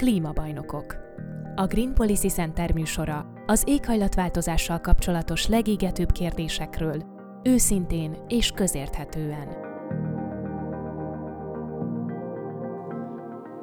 Klímabajnokok. 0.00 0.96
A 1.54 1.66
Green 1.66 1.94
Policy 1.94 2.28
Center 2.28 2.72
műsora 2.72 3.32
az 3.46 3.62
éghajlatváltozással 3.66 4.80
kapcsolatos 4.80 5.46
legégetőbb 5.46 6.12
kérdésekről, 6.12 7.04
őszintén 7.42 8.16
és 8.28 8.50
közérthetően. 8.50 9.48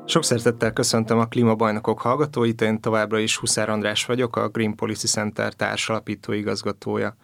Sok 0.05 0.23
szeretettel 0.23 0.73
köszöntöm 0.73 1.19
a 1.19 1.25
Klímabajnokok 1.25 2.01
hallgatóit, 2.01 2.61
én 2.61 2.81
továbbra 2.81 3.19
is 3.19 3.37
Huszár 3.37 3.69
András 3.69 4.05
vagyok, 4.05 4.35
a 4.35 4.49
Green 4.49 4.75
Policy 4.75 5.07
Center 5.07 5.53
társalapító 5.53 6.33
igazgatója. 6.33 7.15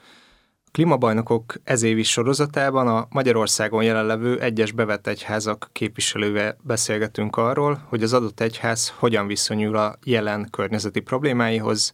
Klímabajnokok 0.74 1.56
ezévi 1.64 2.04
sorozatában 2.04 2.88
a 2.88 3.08
Magyarországon 3.10 3.84
jelenlevő 3.84 4.40
egyes 4.40 4.72
bevett 4.72 5.08
egyházak 5.08 5.70
képviselővel 5.72 6.58
beszélgetünk 6.62 7.36
arról, 7.36 7.86
hogy 7.90 8.04
az 8.04 8.14
adott 8.14 8.40
egyház 8.40 8.94
hogyan 8.98 9.28
viszonyul 9.28 9.78
a 9.78 9.96
jelen 10.04 10.48
környezeti 10.50 11.00
problémáihoz, 11.00 11.94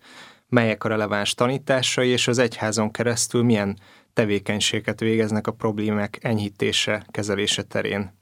melyek 0.50 0.84
a 0.84 0.88
releváns 0.88 1.34
tanításai, 1.34 2.09
és 2.09 2.27
az 2.27 2.38
egyházon 2.38 2.91
keresztül 2.91 3.44
milyen 3.44 3.80
tevékenységet 4.13 5.00
végeznek 5.00 5.48
a 5.48 5.52
problémák 5.52 6.17
enyhítése, 6.22 7.05
kezelése 7.11 7.64
terén. 7.64 8.19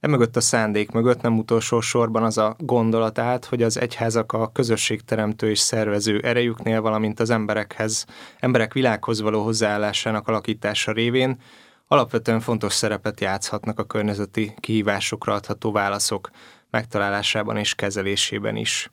Emögött 0.00 0.36
a 0.36 0.40
szándék 0.40 0.90
mögött 0.90 1.20
nem 1.20 1.38
utolsó 1.38 1.80
sorban 1.80 2.22
az 2.22 2.38
a 2.38 2.56
gondolat 2.58 3.18
át, 3.18 3.44
hogy 3.44 3.62
az 3.62 3.80
egyházak 3.80 4.32
a 4.32 4.52
közösségteremtő 4.52 5.50
és 5.50 5.58
szervező 5.58 6.20
erejüknél, 6.20 6.80
valamint 6.80 7.20
az 7.20 7.30
emberekhez, 7.30 8.06
emberek 8.38 8.72
világhoz 8.72 9.20
való 9.20 9.42
hozzáállásának 9.42 10.28
alakítása 10.28 10.92
révén 10.92 11.40
alapvetően 11.86 12.40
fontos 12.40 12.72
szerepet 12.72 13.20
játszhatnak 13.20 13.78
a 13.78 13.84
környezeti 13.84 14.54
kihívásokra 14.60 15.34
adható 15.34 15.72
válaszok 15.72 16.30
megtalálásában 16.70 17.56
és 17.56 17.74
kezelésében 17.74 18.56
is. 18.56 18.90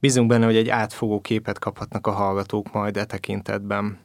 Bízunk 0.00 0.28
benne, 0.28 0.44
hogy 0.44 0.56
egy 0.56 0.68
átfogó 0.68 1.20
képet 1.20 1.58
kaphatnak 1.58 2.06
a 2.06 2.12
hallgatók 2.12 2.72
majd 2.72 2.96
e 2.96 3.04
tekintetben. 3.04 4.03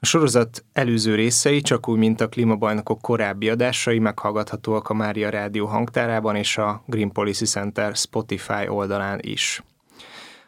A 0.00 0.06
sorozat 0.06 0.64
előző 0.72 1.14
részei, 1.14 1.60
csak 1.60 1.88
úgy, 1.88 1.98
mint 1.98 2.20
a 2.20 2.28
klímabajnokok 2.28 3.00
korábbi 3.00 3.48
adásai 3.48 3.98
meghallgathatóak 3.98 4.88
a 4.88 4.94
Mária 4.94 5.28
Rádió 5.30 5.66
hangtárában 5.66 6.36
és 6.36 6.58
a 6.58 6.82
Green 6.86 7.12
Policy 7.12 7.44
Center 7.44 7.96
Spotify 7.96 8.68
oldalán 8.68 9.18
is. 9.22 9.62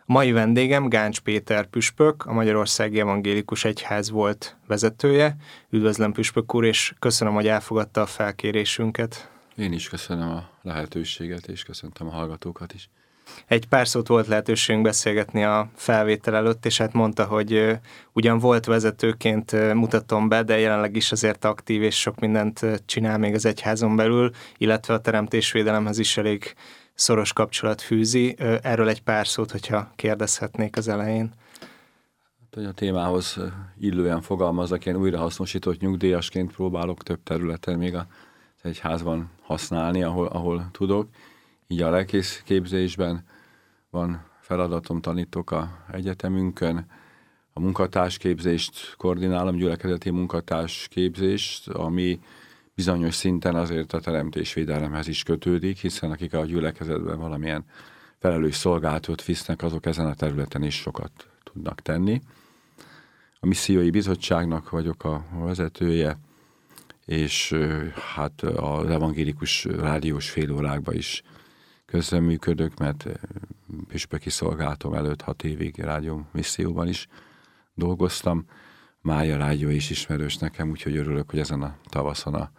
A 0.01 0.13
mai 0.13 0.33
vendégem 0.33 0.89
Gáncs 0.89 1.21
Péter 1.21 1.67
Püspök, 1.67 2.27
a 2.27 2.33
Magyarországi 2.33 3.01
Evangélikus 3.01 3.65
Egyház 3.65 4.11
volt 4.11 4.57
vezetője. 4.67 5.37
Üdvözlöm 5.71 6.13
Püspök 6.13 6.55
úr, 6.55 6.65
és 6.65 6.95
köszönöm, 6.99 7.35
hogy 7.35 7.47
elfogadta 7.47 8.01
a 8.01 8.07
felkérésünket. 8.07 9.31
Én 9.57 9.73
is 9.73 9.89
köszönöm 9.89 10.31
a 10.31 10.49
lehetőséget, 10.63 11.47
és 11.49 11.63
köszöntöm 11.63 12.07
a 12.07 12.11
hallgatókat 12.11 12.73
is. 12.73 12.89
Egy 13.47 13.67
pár 13.67 13.89
szót 13.89 14.07
volt 14.07 14.27
lehetőségünk 14.27 14.85
beszélgetni 14.85 15.45
a 15.45 15.71
felvétel 15.75 16.35
előtt, 16.35 16.67
és 16.67 16.79
hát 16.79 16.93
mondta, 16.93 17.25
hogy 17.25 17.79
ugyan 18.13 18.39
volt 18.39 18.65
vezetőként 18.65 19.75
mutatom 19.75 20.29
be, 20.29 20.43
de 20.43 20.59
jelenleg 20.59 20.97
is 20.97 21.13
azért 21.13 21.45
aktív, 21.45 21.83
és 21.83 22.01
sok 22.01 22.19
mindent 22.19 22.67
csinál 22.87 23.19
még 23.19 23.35
az 23.35 23.45
egyházon 23.45 23.97
belül, 23.97 24.31
illetve 24.57 24.95
a 24.95 25.01
teremtésvédelemhez 25.01 25.99
is 25.99 26.17
elég 26.17 26.55
szoros 26.95 27.33
kapcsolat 27.33 27.81
fűzi. 27.81 28.37
Erről 28.63 28.89
egy 28.89 29.03
pár 29.03 29.27
szót, 29.27 29.51
hogyha 29.51 29.93
kérdezhetnék 29.97 30.77
az 30.77 30.89
elején. 30.89 31.33
Hát, 32.55 32.67
a 32.67 32.73
témához 32.73 33.39
illően 33.81 34.21
fogalmazok, 34.21 34.87
én 34.87 34.97
újrahasznosított 34.97 35.81
nyugdíjasként 35.81 36.53
próbálok 36.53 37.03
több 37.03 37.23
területen 37.23 37.79
még 37.79 37.95
az 37.95 38.05
egyházban 38.63 39.31
használni, 39.43 40.03
ahol, 40.03 40.27
ahol 40.27 40.69
tudok 40.73 41.09
így 41.71 41.83
a 41.83 41.91
lelkész 41.91 42.43
képzésben 42.45 43.25
van 43.91 44.25
feladatom, 44.41 45.01
tanítok 45.01 45.51
a 45.51 45.85
egyetemünkön, 45.93 46.87
a 47.53 47.61
munkatársképzést 47.61 48.95
koordinálom, 48.97 49.57
gyülekezeti 49.57 50.11
munkatársképzést, 50.11 51.69
ami 51.69 52.21
bizonyos 52.75 53.15
szinten 53.15 53.55
azért 53.55 53.93
a 53.93 54.01
teremtésvédelemhez 54.01 55.09
is 55.09 55.23
kötődik, 55.23 55.79
hiszen 55.79 56.11
akik 56.11 56.35
a 56.35 56.45
gyülekezetben 56.45 57.19
valamilyen 57.19 57.65
felelős 58.19 58.55
szolgálatot 58.55 59.25
visznek, 59.25 59.63
azok 59.63 59.87
ezen 59.87 60.07
a 60.07 60.15
területen 60.15 60.63
is 60.63 60.75
sokat 60.75 61.29
tudnak 61.43 61.81
tenni. 61.81 62.21
A 63.41 63.47
missziói 63.47 63.91
bizottságnak 63.91 64.71
vagyok 64.71 65.05
a 65.05 65.25
vezetője, 65.33 66.19
és 67.05 67.57
hát 68.15 68.43
az 68.43 68.91
evangélikus 68.91 69.65
rádiós 69.65 70.31
félórákban 70.31 70.95
is 70.95 71.23
közreműködök, 71.91 72.79
mert 72.79 73.07
püspöki 73.89 74.31
szolgálatom 74.31 74.95
előtt 74.95 75.23
hat 75.23 75.45
évig 75.45 75.79
rádió 75.79 76.27
misszióban 76.33 76.89
is 76.89 77.09
dolgoztam. 77.75 78.45
Mája 79.01 79.37
rádió 79.37 79.69
is 79.69 79.91
ismerős 79.91 80.37
nekem, 80.37 80.71
úgyhogy 80.71 80.97
örülök, 80.97 81.31
hogy 81.31 81.39
ezen 81.39 81.63
a 81.63 81.77
tavaszon 81.89 82.35
a 82.35 82.51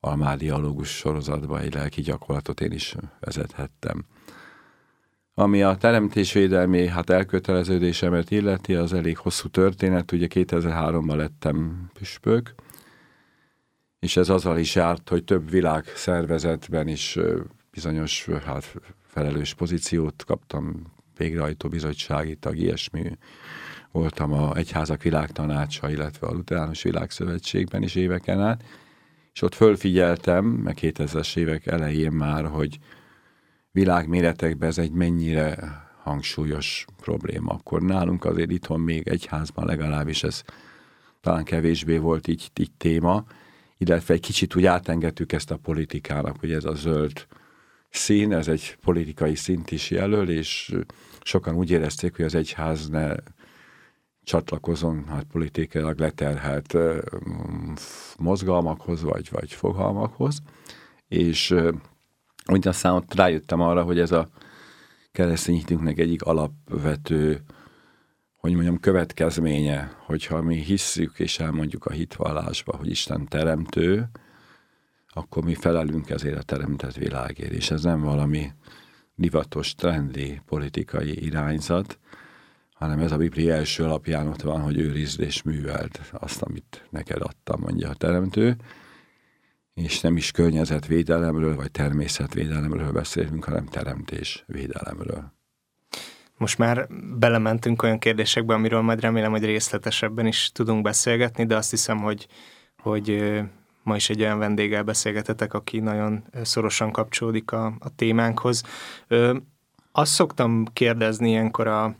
Almádi 0.00 0.44
dialógus 0.44 0.88
sorozatban 0.88 1.60
egy 1.60 1.74
lelki 1.74 2.00
gyakorlatot 2.00 2.60
én 2.60 2.72
is 2.72 2.96
vezethettem. 3.20 4.04
Ami 5.34 5.62
a 5.62 5.76
teremtésvédelmi 5.76 6.86
hát 6.86 7.10
elköteleződésemet 7.10 8.30
illeti, 8.30 8.74
az 8.74 8.92
elég 8.92 9.16
hosszú 9.18 9.48
történet. 9.48 10.12
Ugye 10.12 10.26
2003-ban 10.30 11.16
lettem 11.16 11.90
püspök, 11.92 12.54
és 13.98 14.16
ez 14.16 14.28
azzal 14.28 14.58
is 14.58 14.74
járt, 14.74 15.08
hogy 15.08 15.24
több 15.24 15.50
világ 15.50 15.84
szervezetben 15.84 16.88
is 16.88 17.18
bizonyos 17.72 18.28
hát, 18.44 18.74
felelős 19.06 19.54
pozíciót 19.54 20.24
kaptam, 20.24 20.92
végrehajtó 21.16 21.68
bizottsági 21.68 22.36
tag, 22.36 22.56
ilyesmi 22.56 23.18
voltam 23.90 24.32
a 24.32 24.56
Egyházak 24.56 25.02
Világtanácsa, 25.02 25.90
illetve 25.90 26.26
a 26.26 26.32
Luteránus 26.32 26.82
Világszövetségben 26.82 27.82
is 27.82 27.94
éveken 27.94 28.40
át, 28.40 28.64
és 29.32 29.42
ott 29.42 29.54
fölfigyeltem, 29.54 30.44
meg 30.44 30.78
2000-es 30.80 31.36
évek 31.36 31.66
elején 31.66 32.12
már, 32.12 32.44
hogy 32.44 32.78
világméretekben 33.70 34.68
ez 34.68 34.78
egy 34.78 34.92
mennyire 34.92 35.56
hangsúlyos 36.02 36.84
probléma. 36.96 37.52
Akkor 37.52 37.82
nálunk 37.82 38.24
azért 38.24 38.50
itthon 38.50 38.80
még 38.80 39.08
egyházban 39.08 39.66
legalábbis 39.66 40.22
ez 40.22 40.42
talán 41.20 41.44
kevésbé 41.44 41.96
volt 41.96 42.28
így, 42.28 42.50
így 42.60 42.72
téma, 42.76 43.24
illetve 43.78 44.14
egy 44.14 44.20
kicsit 44.20 44.54
úgy 44.54 44.66
átengedtük 44.66 45.32
ezt 45.32 45.50
a 45.50 45.56
politikának, 45.56 46.40
hogy 46.40 46.52
ez 46.52 46.64
a 46.64 46.74
zöld 46.74 47.26
szín, 47.92 48.32
ez 48.32 48.48
egy 48.48 48.76
politikai 48.80 49.34
szint 49.34 49.70
is 49.70 49.90
jelöl, 49.90 50.28
és 50.28 50.74
sokan 51.22 51.54
úgy 51.54 51.70
érezték, 51.70 52.16
hogy 52.16 52.24
az 52.24 52.34
egyház 52.34 52.88
ne 52.88 53.14
csatlakozon 54.24 55.06
hát 55.08 55.24
politikailag 55.24 55.98
leterhelt 55.98 56.76
mozgalmakhoz, 58.18 59.02
vagy, 59.02 59.28
vagy 59.30 59.52
fogalmakhoz, 59.52 60.38
és 61.08 61.54
úgy 62.46 62.68
aztán 62.68 62.92
ott 62.92 63.14
rájöttem 63.14 63.60
arra, 63.60 63.82
hogy 63.82 63.98
ez 63.98 64.12
a 64.12 64.28
keresztény 65.12 65.56
hitünknek 65.56 65.98
egyik 65.98 66.22
alapvető, 66.22 67.40
hogy 68.36 68.52
mondjam, 68.52 68.80
következménye, 68.80 69.96
hogyha 69.98 70.42
mi 70.42 70.56
hisszük 70.56 71.18
és 71.18 71.38
elmondjuk 71.38 71.84
a 71.84 71.92
hitvallásba, 71.92 72.76
hogy 72.76 72.90
Isten 72.90 73.28
teremtő, 73.28 74.08
akkor 75.12 75.44
mi 75.44 75.54
felelünk 75.54 76.10
ezért 76.10 76.38
a 76.38 76.42
teremtett 76.42 76.94
világért, 76.94 77.52
és 77.52 77.70
ez 77.70 77.82
nem 77.82 78.00
valami 78.00 78.52
divatos, 79.14 79.74
trendi 79.74 80.40
politikai 80.46 81.24
irányzat, 81.24 81.98
hanem 82.72 82.98
ez 82.98 83.12
a 83.12 83.16
Biblia 83.16 83.54
első 83.54 83.84
alapján 83.84 84.28
ott 84.28 84.42
van, 84.42 84.60
hogy 84.60 84.78
őrizd 84.78 85.20
és 85.20 85.42
műveld 85.42 86.00
azt, 86.12 86.42
amit 86.42 86.86
neked 86.90 87.22
adtam, 87.22 87.60
mondja 87.60 87.88
a 87.88 87.94
teremtő, 87.94 88.56
és 89.74 90.00
nem 90.00 90.16
is 90.16 90.30
környezetvédelemről, 90.30 91.56
vagy 91.56 91.70
természetvédelemről 91.70 92.92
beszélünk, 92.92 93.44
hanem 93.44 93.66
teremtésvédelemről. 93.66 95.32
Most 96.36 96.58
már 96.58 96.88
belementünk 97.18 97.82
olyan 97.82 97.98
kérdésekbe, 97.98 98.54
amiről 98.54 98.80
majd 98.80 99.00
remélem, 99.00 99.30
hogy 99.30 99.44
részletesebben 99.44 100.26
is 100.26 100.50
tudunk 100.52 100.82
beszélgetni, 100.82 101.46
de 101.46 101.56
azt 101.56 101.70
hiszem, 101.70 101.98
hogy, 101.98 102.26
hogy 102.76 103.40
ma 103.82 103.96
is 103.96 104.10
egy 104.10 104.20
olyan 104.20 104.38
vendéggel 104.38 104.82
beszélgetetek, 104.82 105.54
aki 105.54 105.80
nagyon 105.80 106.24
szorosan 106.42 106.90
kapcsolódik 106.90 107.52
a, 107.52 107.66
a 107.66 107.94
témánkhoz. 107.96 108.62
Ö, 109.08 109.36
azt 109.92 110.12
szoktam 110.12 110.64
kérdezni 110.72 111.28
ilyenkor 111.28 111.66
a, 111.66 111.94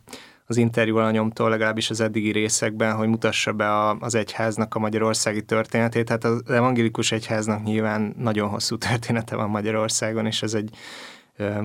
az 0.45 0.57
interjú 0.57 0.97
alanyomtól, 0.97 1.49
legalábbis 1.49 1.89
az 1.89 1.99
eddigi 1.99 2.31
részekben, 2.31 2.95
hogy 2.95 3.07
mutassa 3.07 3.53
be 3.53 3.69
a, 3.69 3.97
az 3.99 4.15
egyháznak 4.15 4.75
a 4.75 4.79
magyarországi 4.79 5.41
történetét. 5.41 6.09
Hát 6.09 6.23
az 6.23 6.43
evangélikus 6.47 7.11
egyháznak 7.11 7.63
nyilván 7.63 8.13
nagyon 8.17 8.49
hosszú 8.49 8.77
története 8.77 9.35
van 9.35 9.49
Magyarországon, 9.49 10.25
és 10.25 10.41
ez 10.41 10.53
egy 10.53 10.75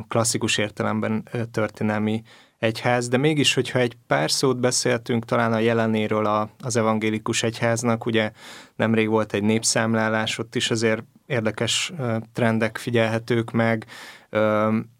klasszikus 0.08 0.58
értelemben 0.58 1.28
történelmi 1.50 2.22
egyház, 2.58 3.08
de 3.08 3.16
mégis, 3.16 3.54
hogyha 3.54 3.78
egy 3.78 3.96
pár 4.06 4.30
szót 4.30 4.60
beszéltünk 4.60 5.24
talán 5.24 5.52
a 5.52 5.58
jelenéről 5.58 6.26
a, 6.26 6.50
az 6.60 6.76
evangélikus 6.76 7.42
egyháznak, 7.42 8.06
ugye 8.06 8.32
nemrég 8.76 9.08
volt 9.08 9.32
egy 9.32 9.42
népszámlálás, 9.42 10.38
ott 10.38 10.54
is 10.54 10.70
azért 10.70 11.02
érdekes 11.26 11.92
trendek 12.32 12.78
figyelhetők 12.78 13.50
meg, 13.50 13.86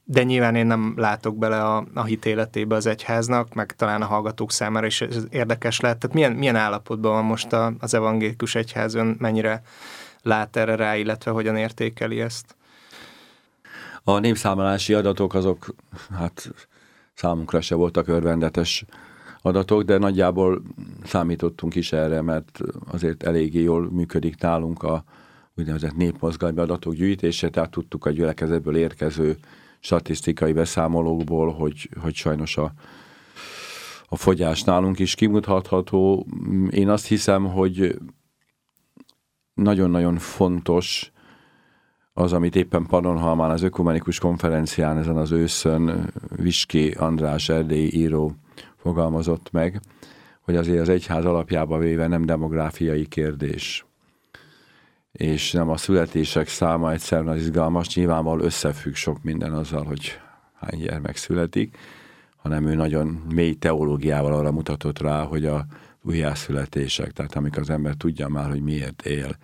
de 0.04 0.22
nyilván 0.22 0.54
én 0.54 0.66
nem 0.66 0.94
látok 0.96 1.38
bele 1.38 1.64
a, 1.64 1.86
a 1.94 2.04
hitéletébe 2.04 2.74
az 2.74 2.86
egyháznak, 2.86 3.54
meg 3.54 3.72
talán 3.72 4.02
a 4.02 4.06
hallgatók 4.06 4.52
számára 4.52 4.86
is 4.86 5.00
ez 5.00 5.24
érdekes 5.30 5.80
lehet. 5.80 5.98
Tehát 5.98 6.16
milyen, 6.16 6.32
milyen 6.32 6.56
állapotban 6.56 7.12
van 7.12 7.24
most 7.24 7.52
a, 7.52 7.72
az 7.78 7.94
evangélikus 7.94 8.54
egyház, 8.54 8.94
ön 8.94 9.16
mennyire 9.18 9.62
lát 10.22 10.56
erre 10.56 10.74
rá, 10.74 10.96
illetve 10.96 11.30
hogyan 11.30 11.56
értékeli 11.56 12.20
ezt? 12.20 12.56
A 14.04 14.18
népszámlálási 14.18 14.94
adatok 14.94 15.34
azok, 15.34 15.74
hát 16.18 16.50
számunkra 17.18 17.60
se 17.60 17.74
voltak 17.74 18.08
örvendetes 18.08 18.84
adatok, 19.42 19.82
de 19.82 19.98
nagyjából 19.98 20.62
számítottunk 21.04 21.74
is 21.74 21.92
erre, 21.92 22.22
mert 22.22 22.60
azért 22.90 23.22
eléggé 23.22 23.62
jól 23.62 23.90
működik 23.90 24.40
nálunk 24.40 24.82
a 24.82 25.04
úgynevezett 25.56 25.96
népmozgalmi 25.96 26.60
adatok 26.60 26.94
gyűjtése, 26.94 27.48
tehát 27.48 27.70
tudtuk 27.70 28.04
a 28.04 28.10
gyülekezetből 28.10 28.76
érkező 28.76 29.36
statisztikai 29.80 30.52
beszámolókból, 30.52 31.52
hogy, 31.52 31.90
hogy 32.00 32.14
sajnos 32.14 32.56
a, 32.56 32.72
a 34.08 34.16
fogyás 34.16 34.62
nálunk 34.62 34.98
is 34.98 35.14
kimutatható. 35.14 36.26
Én 36.70 36.88
azt 36.88 37.06
hiszem, 37.06 37.44
hogy 37.44 37.98
nagyon-nagyon 39.54 40.18
fontos 40.18 41.12
az, 42.18 42.32
amit 42.32 42.56
éppen 42.56 42.86
Pannonhalmán 42.86 43.50
az 43.50 43.62
ökumenikus 43.62 44.18
konferencián 44.18 44.98
ezen 44.98 45.16
az 45.16 45.30
őszön 45.30 46.12
Viski 46.36 46.90
András 46.90 47.48
erdélyi 47.48 47.94
író 47.94 48.34
fogalmazott 48.76 49.50
meg, 49.50 49.80
hogy 50.40 50.56
azért 50.56 50.80
az 50.80 50.88
egyház 50.88 51.24
alapjába 51.24 51.78
véve 51.78 52.06
nem 52.06 52.24
demográfiai 52.24 53.06
kérdés, 53.06 53.86
és 55.12 55.52
nem 55.52 55.68
a 55.68 55.76
születések 55.76 56.48
száma 56.48 56.92
egyszerűen 56.92 57.28
az 57.28 57.40
izgalmas, 57.40 57.94
nyilvánvalóan 57.94 58.44
összefügg 58.44 58.94
sok 58.94 59.22
minden 59.22 59.52
azzal, 59.52 59.84
hogy 59.84 60.18
hány 60.60 60.80
gyermek 60.80 61.16
születik, 61.16 61.76
hanem 62.36 62.66
ő 62.66 62.74
nagyon 62.74 63.06
mély 63.34 63.54
teológiával 63.54 64.32
arra 64.32 64.52
mutatott 64.52 64.98
rá, 64.98 65.22
hogy 65.22 65.46
a 65.46 65.66
újjászületések, 66.02 67.12
tehát 67.12 67.34
amikor 67.34 67.62
az 67.62 67.70
ember 67.70 67.94
tudja 67.94 68.28
már, 68.28 68.48
hogy 68.50 68.62
miért 68.62 69.06
él. 69.06 69.36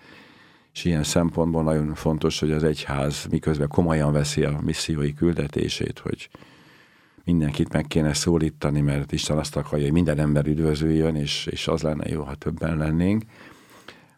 És 0.74 0.84
ilyen 0.84 1.02
szempontból 1.02 1.62
nagyon 1.62 1.94
fontos, 1.94 2.40
hogy 2.40 2.50
az 2.50 2.62
egyház 2.62 3.26
miközben 3.30 3.68
komolyan 3.68 4.12
veszi 4.12 4.44
a 4.44 4.60
missziói 4.62 5.14
küldetését, 5.14 5.98
hogy 5.98 6.28
mindenkit 7.24 7.72
meg 7.72 7.86
kéne 7.86 8.12
szólítani, 8.12 8.80
mert 8.80 9.12
Isten 9.12 9.38
azt 9.38 9.56
akarja, 9.56 9.84
hogy 9.84 9.92
minden 9.92 10.18
ember 10.18 10.46
üdvözüljön, 10.46 11.16
és, 11.16 11.46
és 11.46 11.68
az 11.68 11.82
lenne 11.82 12.08
jó, 12.08 12.22
ha 12.22 12.34
többen 12.34 12.76
lennénk. 12.76 13.22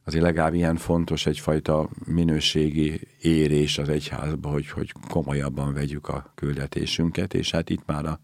Azért 0.04 0.22
legalább 0.22 0.54
ilyen 0.54 0.76
fontos 0.76 1.26
egyfajta 1.26 1.88
minőségi 2.04 3.00
érés 3.20 3.78
az 3.78 3.88
egyházba, 3.88 4.48
hogy, 4.48 4.70
hogy 4.70 4.92
komolyabban 5.08 5.74
vegyük 5.74 6.08
a 6.08 6.32
küldetésünket, 6.34 7.34
és 7.34 7.50
hát 7.50 7.70
itt 7.70 7.86
már 7.86 8.04
a 8.04 8.20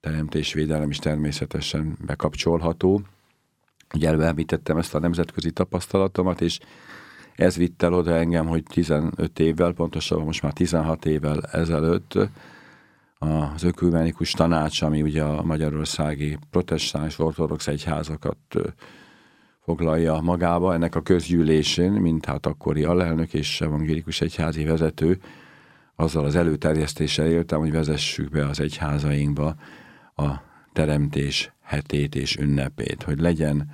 teremtésvédelem 0.00 0.90
is 0.90 0.98
természetesen 0.98 1.96
bekapcsolható. 2.06 3.02
Ugye 3.94 4.08
említettem 4.08 4.76
ezt 4.76 4.94
a 4.94 4.98
nemzetközi 4.98 5.50
tapasztalatomat, 5.50 6.40
és 6.40 6.58
ez 7.38 7.56
vitt 7.56 7.82
el 7.82 7.92
oda 7.92 8.14
engem, 8.14 8.46
hogy 8.46 8.62
15 8.62 9.38
évvel, 9.38 9.72
pontosabban 9.72 10.24
most 10.24 10.42
már 10.42 10.52
16 10.52 11.06
évvel 11.06 11.40
ezelőtt 11.42 12.18
az 13.18 13.62
ökumenikus 13.62 14.30
tanács, 14.30 14.82
ami 14.82 15.02
ugye 15.02 15.22
a 15.22 15.42
magyarországi 15.42 16.38
protestáns 16.50 17.18
ortodox 17.18 17.66
egyházakat 17.66 18.36
foglalja 19.60 20.20
magába, 20.20 20.74
ennek 20.74 20.94
a 20.94 21.02
közgyűlésén, 21.02 21.92
mint 21.92 22.24
hát 22.24 22.46
akkori 22.46 22.84
alelnök 22.84 23.34
és 23.34 23.60
evangélikus 23.60 24.20
egyházi 24.20 24.64
vezető, 24.64 25.18
azzal 25.96 26.24
az 26.24 26.36
előterjesztéssel 26.36 27.26
éltem, 27.26 27.58
hogy 27.58 27.72
vezessük 27.72 28.30
be 28.30 28.46
az 28.46 28.60
egyházainkba 28.60 29.54
a 30.16 30.30
teremtés 30.72 31.52
hetét 31.62 32.14
és 32.14 32.36
ünnepét, 32.36 33.02
hogy 33.02 33.20
legyen 33.20 33.70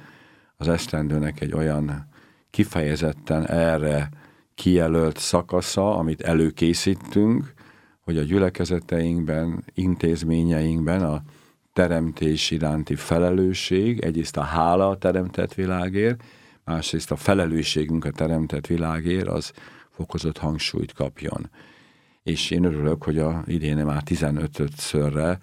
az 0.57 0.69
esztendőnek 0.69 1.41
egy 1.41 1.53
olyan 1.53 2.13
kifejezetten 2.55 3.47
erre 3.47 4.09
kijelölt 4.55 5.19
szakasza, 5.19 5.97
amit 5.97 6.21
előkészítünk, 6.21 7.53
hogy 8.01 8.19
a 8.19 8.23
gyülekezeteinkben, 8.23 9.65
intézményeinkben 9.75 11.03
a 11.03 11.23
teremtés 11.73 12.51
iránti 12.51 12.95
felelősség, 12.95 14.01
egyrészt 14.01 14.37
a 14.37 14.43
hála 14.43 14.89
a 14.89 14.99
teremtett 14.99 15.55
világért, 15.55 16.23
másrészt 16.65 17.11
a 17.11 17.17
felelősségünk 17.17 18.05
a 18.05 18.11
teremtett 18.11 18.67
világért, 18.67 19.29
az 19.29 19.53
fokozott 19.91 20.39
hangsúlyt 20.39 20.93
kapjon. 20.93 21.51
És 22.23 22.51
én 22.51 22.65
örülök, 22.65 23.03
hogy 23.03 23.19
a 23.19 23.43
idén 23.47 23.77
már 23.77 24.03
15-szörre 24.07 25.39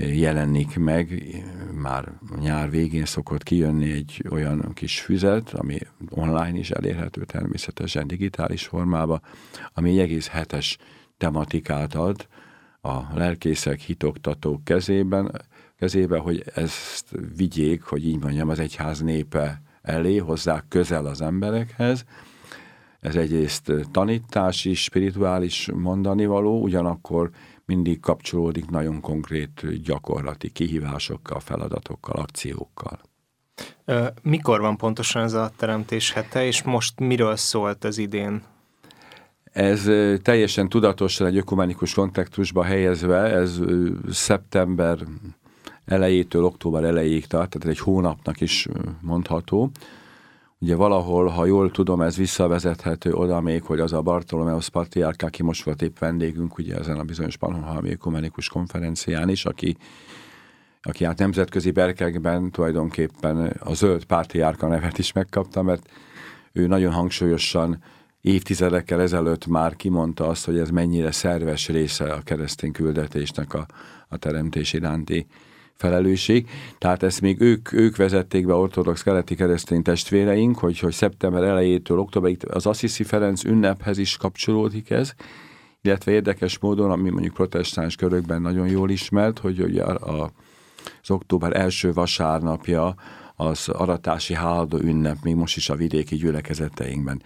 jelenik 0.00 0.76
meg, 0.76 1.34
már 1.74 2.12
nyár 2.40 2.70
végén 2.70 3.04
szokott 3.04 3.42
kijönni 3.42 3.92
egy 3.92 4.24
olyan 4.30 4.70
kis 4.74 5.00
füzet, 5.00 5.52
ami 5.52 5.78
online 6.10 6.58
is 6.58 6.70
elérhető 6.70 7.24
természetesen 7.24 8.06
digitális 8.06 8.66
formában, 8.66 9.22
ami 9.74 9.90
egy 9.90 9.98
egész 9.98 10.28
hetes 10.28 10.78
tematikát 11.16 11.94
ad 11.94 12.26
a 12.80 13.00
lelkészek, 13.14 13.80
hitoktatók 13.80 14.64
kezében, 14.64 15.42
kezébe, 15.78 16.18
hogy 16.18 16.44
ezt 16.54 17.14
vigyék, 17.36 17.82
hogy 17.82 18.06
így 18.06 18.18
mondjam, 18.18 18.48
az 18.48 18.58
egyház 18.58 19.00
népe 19.00 19.62
elé, 19.82 20.16
hozzák 20.16 20.64
közel 20.68 21.06
az 21.06 21.20
emberekhez. 21.20 22.04
Ez 23.00 23.16
egyrészt 23.16 23.72
tanítási, 23.90 24.74
spirituális 24.74 25.70
mondani 25.74 26.26
való, 26.26 26.62
ugyanakkor 26.62 27.30
mindig 27.66 28.00
kapcsolódik 28.00 28.70
nagyon 28.70 29.00
konkrét 29.00 29.82
gyakorlati 29.82 30.50
kihívásokkal, 30.50 31.40
feladatokkal, 31.40 32.16
akciókkal. 32.16 33.00
Mikor 34.22 34.60
van 34.60 34.76
pontosan 34.76 35.22
ez 35.22 35.32
a 35.32 35.50
teremtés 35.56 36.12
hete, 36.12 36.44
és 36.46 36.62
most 36.62 37.00
miről 37.00 37.36
szólt 37.36 37.84
ez 37.84 37.98
idén? 37.98 38.42
Ez 39.52 39.82
teljesen 40.22 40.68
tudatosan 40.68 41.26
egy 41.26 41.36
ökumenikus 41.36 41.94
kontextusba 41.94 42.64
helyezve, 42.64 43.18
ez 43.18 43.58
szeptember 44.10 44.98
elejétől 45.84 46.44
október 46.44 46.84
elejéig 46.84 47.26
tart, 47.26 47.50
tehát 47.50 47.68
egy 47.68 47.78
hónapnak 47.78 48.40
is 48.40 48.68
mondható. 49.00 49.70
Ugye 50.58 50.74
valahol, 50.74 51.26
ha 51.26 51.44
jól 51.44 51.70
tudom, 51.70 52.00
ez 52.00 52.16
visszavezethető 52.16 53.12
oda 53.12 53.40
még, 53.40 53.62
hogy 53.62 53.80
az 53.80 53.92
a 53.92 54.02
Bartolomeus 54.02 54.68
Patriárk, 54.68 55.22
aki 55.22 55.42
most 55.42 55.64
volt 55.64 55.82
épp 55.82 55.98
vendégünk, 55.98 56.58
ugye 56.58 56.76
ezen 56.76 56.98
a 56.98 57.04
bizonyos 57.04 57.36
Pannonhalmi 57.36 57.90
Ökumenikus 57.90 58.48
konferencián 58.48 59.28
is, 59.28 59.44
aki, 59.44 59.76
aki 60.82 61.04
hát 61.04 61.18
nemzetközi 61.18 61.70
berkekben 61.70 62.50
tulajdonképpen 62.50 63.56
a 63.58 63.74
zöld 63.74 64.04
pártiárka 64.04 64.66
nevet 64.66 64.98
is 64.98 65.12
megkapta, 65.12 65.62
mert 65.62 65.90
ő 66.52 66.66
nagyon 66.66 66.92
hangsúlyosan 66.92 67.82
évtizedekkel 68.20 69.00
ezelőtt 69.00 69.46
már 69.46 69.76
kimondta 69.76 70.28
azt, 70.28 70.44
hogy 70.44 70.58
ez 70.58 70.70
mennyire 70.70 71.10
szerves 71.10 71.68
része 71.68 72.12
a 72.12 72.20
keresztény 72.20 72.72
küldetésnek 72.72 73.54
a, 73.54 73.66
a 74.08 74.16
teremtés 74.16 74.72
iránti 74.72 75.26
felelősség. 75.76 76.48
Tehát 76.78 77.02
ezt 77.02 77.20
még 77.20 77.40
ők, 77.40 77.72
ők 77.72 77.96
vezették 77.96 78.46
be 78.46 78.54
ortodox 78.54 79.02
keleti 79.02 79.34
keresztény 79.34 79.82
testvéreink, 79.82 80.58
hogy, 80.58 80.78
hogy 80.78 80.92
szeptember 80.92 81.42
elejétől 81.42 81.98
októberig 81.98 82.38
az 82.50 82.66
Assisi 82.66 83.04
Ferenc 83.04 83.44
ünnephez 83.44 83.98
is 83.98 84.16
kapcsolódik 84.16 84.90
ez, 84.90 85.12
illetve 85.82 86.12
érdekes 86.12 86.58
módon, 86.58 86.90
ami 86.90 87.10
mondjuk 87.10 87.34
protestáns 87.34 87.96
körökben 87.96 88.42
nagyon 88.42 88.68
jól 88.68 88.90
ismert, 88.90 89.38
hogy 89.38 89.60
ugye 89.60 89.82
a, 89.82 90.20
a, 90.20 90.30
az 91.02 91.10
október 91.10 91.56
első 91.56 91.92
vasárnapja 91.92 92.94
az 93.36 93.68
aratási 93.68 94.34
háladó 94.34 94.78
ünnep, 94.78 95.16
még 95.22 95.34
most 95.34 95.56
is 95.56 95.68
a 95.70 95.74
vidéki 95.74 96.16
gyülekezeteinkben. 96.16 97.22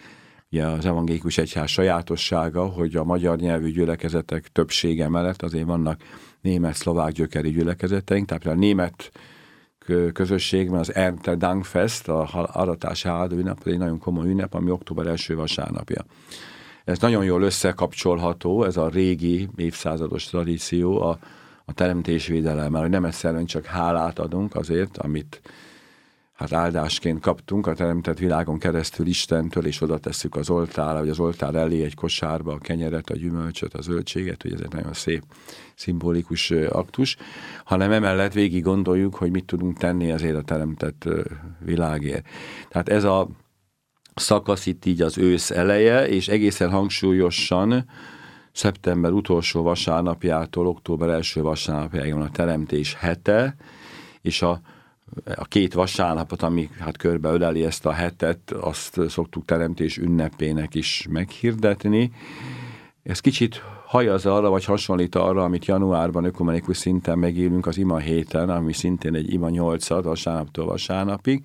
Ugye 0.52 0.66
az 0.66 0.86
evangélikus 0.86 1.38
egyház 1.38 1.70
sajátossága, 1.70 2.66
hogy 2.66 2.96
a 2.96 3.04
magyar 3.04 3.38
nyelvű 3.38 3.70
gyülekezetek 3.70 4.48
többsége 4.48 5.08
mellett 5.08 5.42
azért 5.42 5.66
vannak 5.66 6.02
német-szlovák 6.40 7.12
gyökeri 7.12 7.50
gyülekezeteink, 7.50 8.26
tehát 8.26 8.46
a 8.46 8.54
német 8.54 9.10
közösségben 10.12 10.78
az 10.80 10.94
Ernte 10.94 11.34
Dankfest, 11.34 12.08
a 12.08 12.48
aratás 12.52 13.06
áldó 13.06 13.36
ünnep, 13.36 13.66
egy 13.66 13.78
nagyon 13.78 13.98
komoly 13.98 14.28
ünnep, 14.28 14.54
ami 14.54 14.70
október 14.70 15.06
első 15.06 15.36
vasárnapja. 15.36 16.04
Ez 16.84 16.98
nagyon 16.98 17.24
jól 17.24 17.42
összekapcsolható, 17.42 18.64
ez 18.64 18.76
a 18.76 18.88
régi 18.88 19.48
évszázados 19.56 20.24
tradíció 20.24 21.00
a, 21.02 21.18
a 21.64 21.72
teremtésvédelemmel, 21.72 22.80
hogy 22.80 22.90
nem 22.90 23.04
egyszerűen 23.04 23.46
csak 23.46 23.64
hálát 23.64 24.18
adunk 24.18 24.54
azért, 24.54 24.98
amit 24.98 25.40
hát 26.40 26.52
áldásként 26.52 27.20
kaptunk 27.20 27.66
a 27.66 27.74
teremtett 27.74 28.18
világon 28.18 28.58
keresztül 28.58 29.06
Istentől, 29.06 29.66
és 29.66 29.80
oda 29.80 29.98
tesszük 29.98 30.36
az 30.36 30.50
oltára, 30.50 30.98
vagy 30.98 31.08
az 31.08 31.18
oltár 31.18 31.54
elé 31.54 31.82
egy 31.82 31.94
kosárba 31.94 32.52
a 32.52 32.58
kenyeret, 32.58 33.10
a 33.10 33.16
gyümölcsöt, 33.16 33.74
a 33.74 33.80
zöldséget, 33.80 34.42
hogy 34.42 34.52
ez 34.52 34.60
egy 34.60 34.72
nagyon 34.72 34.92
szép 34.92 35.22
szimbolikus 35.74 36.50
aktus, 36.50 37.16
hanem 37.64 37.92
emellett 37.92 38.32
végig 38.32 38.62
gondoljuk, 38.62 39.14
hogy 39.14 39.30
mit 39.30 39.44
tudunk 39.44 39.78
tenni 39.78 40.12
azért 40.12 40.36
a 40.36 40.42
teremtett 40.42 41.08
világért. 41.58 42.26
Tehát 42.68 42.88
ez 42.88 43.04
a 43.04 43.28
szakasz 44.14 44.66
itt 44.66 44.84
így 44.84 45.02
az 45.02 45.18
ősz 45.18 45.50
eleje, 45.50 46.08
és 46.08 46.28
egészen 46.28 46.70
hangsúlyosan 46.70 47.84
szeptember 48.52 49.12
utolsó 49.12 49.62
vasárnapjától 49.62 50.66
október 50.66 51.08
első 51.08 51.42
vasárnapjáig 51.42 52.12
van 52.12 52.22
a 52.22 52.30
teremtés 52.30 52.94
hete, 52.94 53.56
és 54.22 54.42
a, 54.42 54.60
a 55.34 55.44
két 55.44 55.72
vasárnapot, 55.72 56.42
ami 56.42 56.68
hát 56.78 56.96
körbeöleli 56.96 57.64
ezt 57.64 57.86
a 57.86 57.92
hetet, 57.92 58.50
azt 58.50 59.00
szoktuk 59.08 59.44
teremtés 59.44 59.96
ünnepének 59.96 60.74
is 60.74 61.06
meghirdetni. 61.10 62.12
Ez 63.02 63.20
kicsit 63.20 63.62
hajaz 63.86 64.26
arra, 64.26 64.48
vagy 64.48 64.64
hasonlít 64.64 65.14
arra, 65.14 65.44
amit 65.44 65.64
januárban 65.64 66.24
ökumenikus 66.24 66.76
szinten 66.76 67.18
megélünk 67.18 67.66
az 67.66 67.78
ima 67.78 67.98
héten, 67.98 68.50
ami 68.50 68.72
szintén 68.72 69.14
egy 69.14 69.32
ima 69.32 69.48
nyolcad, 69.48 70.04
vasárnaptól 70.04 70.66
vasárnapig, 70.66 71.44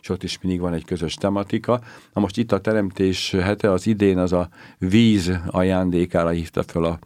és 0.00 0.08
ott 0.08 0.22
is 0.22 0.38
mindig 0.42 0.60
van 0.60 0.72
egy 0.72 0.84
közös 0.84 1.14
tematika. 1.14 1.80
Na 2.12 2.20
most 2.20 2.38
itt 2.38 2.52
a 2.52 2.60
teremtés 2.60 3.30
hete 3.30 3.70
az 3.70 3.86
idén 3.86 4.18
az 4.18 4.32
a 4.32 4.48
víz 4.78 5.38
ajándékára 5.46 6.28
hívta 6.28 6.62
fel 6.62 6.84
a 6.84 6.98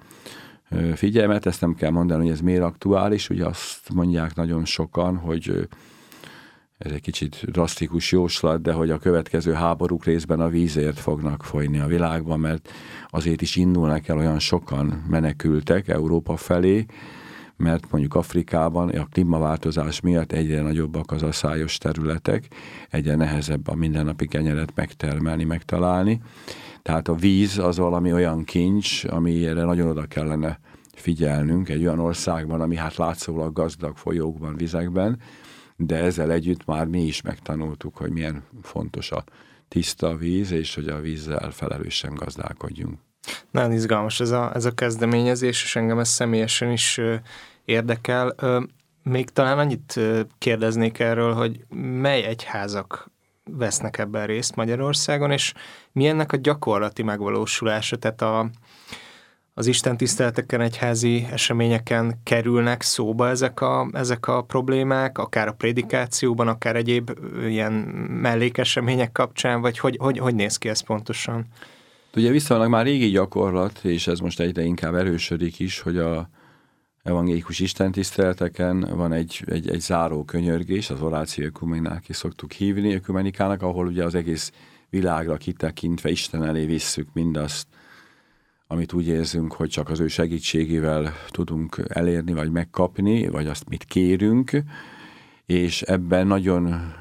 figyelmet, 0.95 1.47
ezt 1.47 1.61
nem 1.61 1.75
kell 1.75 1.91
mondani, 1.91 2.23
hogy 2.23 2.33
ez 2.33 2.41
miért 2.41 2.63
aktuális, 2.63 3.31
ugye 3.31 3.47
azt 3.47 3.93
mondják 3.93 4.35
nagyon 4.35 4.65
sokan, 4.65 5.17
hogy 5.17 5.69
ez 6.79 6.93
egy 6.93 7.01
kicsit 7.01 7.51
drasztikus 7.51 8.13
jóslat, 8.13 8.63
de 8.63 8.73
hogy 8.73 8.91
a 8.91 8.99
következő 8.99 9.53
háborúk 9.53 10.05
részben 10.05 10.41
a 10.41 10.49
vízért 10.49 10.99
fognak 10.99 11.45
folyni 11.45 11.79
a 11.79 11.87
világban, 11.87 12.41
mert 12.41 12.71
azért 13.11 13.43
is 13.43 13.57
indulnak 13.57 14.09
el 14.09 14.17
olyan 14.17 14.39
sokan 14.39 15.05
menekültek 15.09 15.89
Európa 15.89 16.37
felé, 16.37 16.87
mert 17.57 17.91
mondjuk 17.91 18.15
Afrikában 18.15 18.89
a 18.89 19.07
klímaváltozás 19.11 20.01
miatt 20.01 20.33
egyre 20.33 20.61
nagyobbak 20.63 21.13
az 21.13 21.23
asszályos 21.23 21.79
területek, 21.79 22.49
egyre 22.91 23.15
nehezebb 23.15 23.69
a 23.69 23.75
mindennapi 23.75 24.27
kenyeret 24.27 24.73
megtermelni, 24.75 25.45
megtalálni. 25.45 26.21
Tehát 26.83 27.09
a 27.09 27.15
víz 27.15 27.59
az 27.59 27.77
valami 27.77 28.13
olyan 28.13 28.45
kincs, 28.45 29.05
amire 29.05 29.65
nagyon 29.65 29.89
oda 29.89 30.07
kellene 30.07 30.61
figyelnünk 30.95 31.69
egy 31.69 31.83
olyan 31.83 31.99
országban, 31.99 32.61
ami 32.61 32.77
hát 32.77 32.97
látszólag 32.97 33.53
gazdag 33.53 33.97
folyókban, 33.97 34.57
vizekben, 34.57 35.21
de 35.77 35.97
ezzel 35.97 36.31
együtt 36.31 36.65
már 36.65 36.87
mi 36.87 37.03
is 37.03 37.23
megtanultuk, 37.23 37.97
hogy 37.97 38.11
milyen 38.11 38.45
fontos 38.63 39.11
a 39.11 39.25
tiszta 39.69 40.17
víz, 40.17 40.51
és 40.51 40.75
hogy 40.75 40.89
a 40.89 41.01
vízzel 41.01 41.51
felelősen 41.51 42.15
gazdálkodjunk. 42.15 42.99
Nagyon 43.51 43.73
izgalmas 43.73 44.21
ez 44.21 44.31
a, 44.31 44.55
ez 44.55 44.65
a 44.65 44.75
kezdeményezés, 44.75 45.63
és 45.63 45.77
engem 45.77 45.99
ez 45.99 46.09
személyesen 46.09 46.71
is 46.71 47.01
érdekel. 47.65 48.35
Még 49.03 49.31
talán 49.31 49.59
annyit 49.59 50.01
kérdeznék 50.39 50.99
erről, 50.99 51.33
hogy 51.33 51.65
mely 51.75 52.25
egyházak 52.25 53.11
vesznek 53.45 53.99
ebben 53.99 54.27
részt 54.27 54.57
Magyarországon, 54.57 55.31
és 55.31 55.53
mi 55.93 56.07
ennek 56.07 56.33
a 56.33 56.37
gyakorlati 56.37 57.03
megvalósulása, 57.03 57.97
tehát 57.97 58.23
a, 58.23 58.51
az 59.55 59.67
Isten 59.67 59.97
tiszteleteken, 59.97 60.61
egyházi 60.61 61.27
eseményeken 61.31 62.21
kerülnek 62.25 62.83
szóba 62.83 63.29
ezek 63.29 63.61
a, 63.61 63.89
ezek 63.93 64.27
a 64.27 64.43
problémák, 64.43 65.19
akár 65.19 65.49
a 65.49 65.53
prédikációban, 65.53 66.49
akár 66.49 66.77
egyéb 66.77 67.11
ilyen 67.47 67.73
mellékesemények 68.23 69.13
kapcsán, 69.13 69.61
vagy 69.61 69.79
hogy, 69.79 69.97
hogy, 70.01 70.19
hogy 70.19 70.35
néz 70.35 70.57
ki 70.57 70.69
ez 70.69 70.81
pontosan? 70.81 71.47
Ugye 72.17 72.31
viszonylag 72.31 72.69
már 72.69 72.85
régi 72.85 73.09
gyakorlat, 73.11 73.79
és 73.83 74.07
ez 74.07 74.19
most 74.19 74.41
egyre 74.41 74.63
inkább 74.63 74.95
erősödik 74.95 75.59
is, 75.59 75.81
hogy 75.81 75.99
a 75.99 76.29
evangélikus 77.03 77.59
istentiszteleteken 77.59 78.81
van 78.81 79.13
egy, 79.13 79.45
egy, 79.47 79.69
egy 79.69 79.81
záró 79.81 80.25
könyörgés, 80.25 80.91
az 80.91 81.03
oráció 81.03 81.45
ökumenának 81.45 82.09
is 82.09 82.17
szoktuk 82.17 82.53
hívni, 82.53 82.95
ökumenikának, 82.95 83.63
ahol 83.63 83.87
ugye 83.87 84.05
az 84.05 84.15
egész 84.15 84.53
világra 84.91 85.37
kitekintve 85.37 86.11
Isten 86.11 86.45
elé 86.45 86.65
visszük 86.67 87.09
mindazt, 87.13 87.67
amit 88.67 88.93
úgy 88.93 89.07
érzünk, 89.07 89.53
hogy 89.53 89.69
csak 89.69 89.89
az 89.89 90.01
ő 90.01 90.09
segítségével 90.09 91.13
tudunk 91.29 91.83
elérni, 91.89 92.33
vagy 92.33 92.51
megkapni, 92.51 93.29
vagy 93.29 93.47
azt 93.47 93.69
mit 93.69 93.85
kérünk, 93.85 94.63
és 95.47 95.83
ebben 95.83 96.27
nagyon 96.27 96.95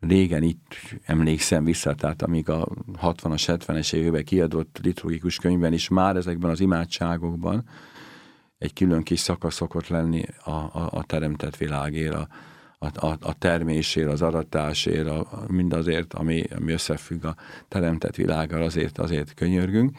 régen 0.00 0.42
itt 0.42 0.76
emlékszem 1.02 1.64
vissza, 1.64 1.94
tehát 1.94 2.22
amíg 2.22 2.48
a 2.48 2.68
60-as, 3.02 3.58
70-es 3.66 3.92
években 3.92 4.24
kiadott 4.24 4.78
liturgikus 4.82 5.36
könyvben 5.36 5.72
is 5.72 5.88
már 5.88 6.16
ezekben 6.16 6.50
az 6.50 6.60
imádságokban 6.60 7.64
egy 8.58 8.72
külön 8.72 9.02
kis 9.02 9.20
szakasz 9.20 9.54
szokott 9.54 9.88
lenni 9.88 10.24
a, 10.44 10.50
a, 10.50 10.88
a 10.90 11.04
teremtett 11.04 11.56
világért, 11.56 12.14
a, 12.14 12.28
a, 12.78 13.16
a 13.20 13.38
termésért, 13.38 14.08
az 14.08 14.22
aratásért, 14.22 15.08
a, 15.08 15.44
mindazért, 15.48 16.14
ami, 16.14 16.44
ami 16.56 16.72
összefügg 16.72 17.24
a 17.24 17.36
teremtett 17.68 18.14
világgal, 18.14 18.62
azért, 18.62 18.98
azért 18.98 19.34
könyörgünk. 19.34 19.96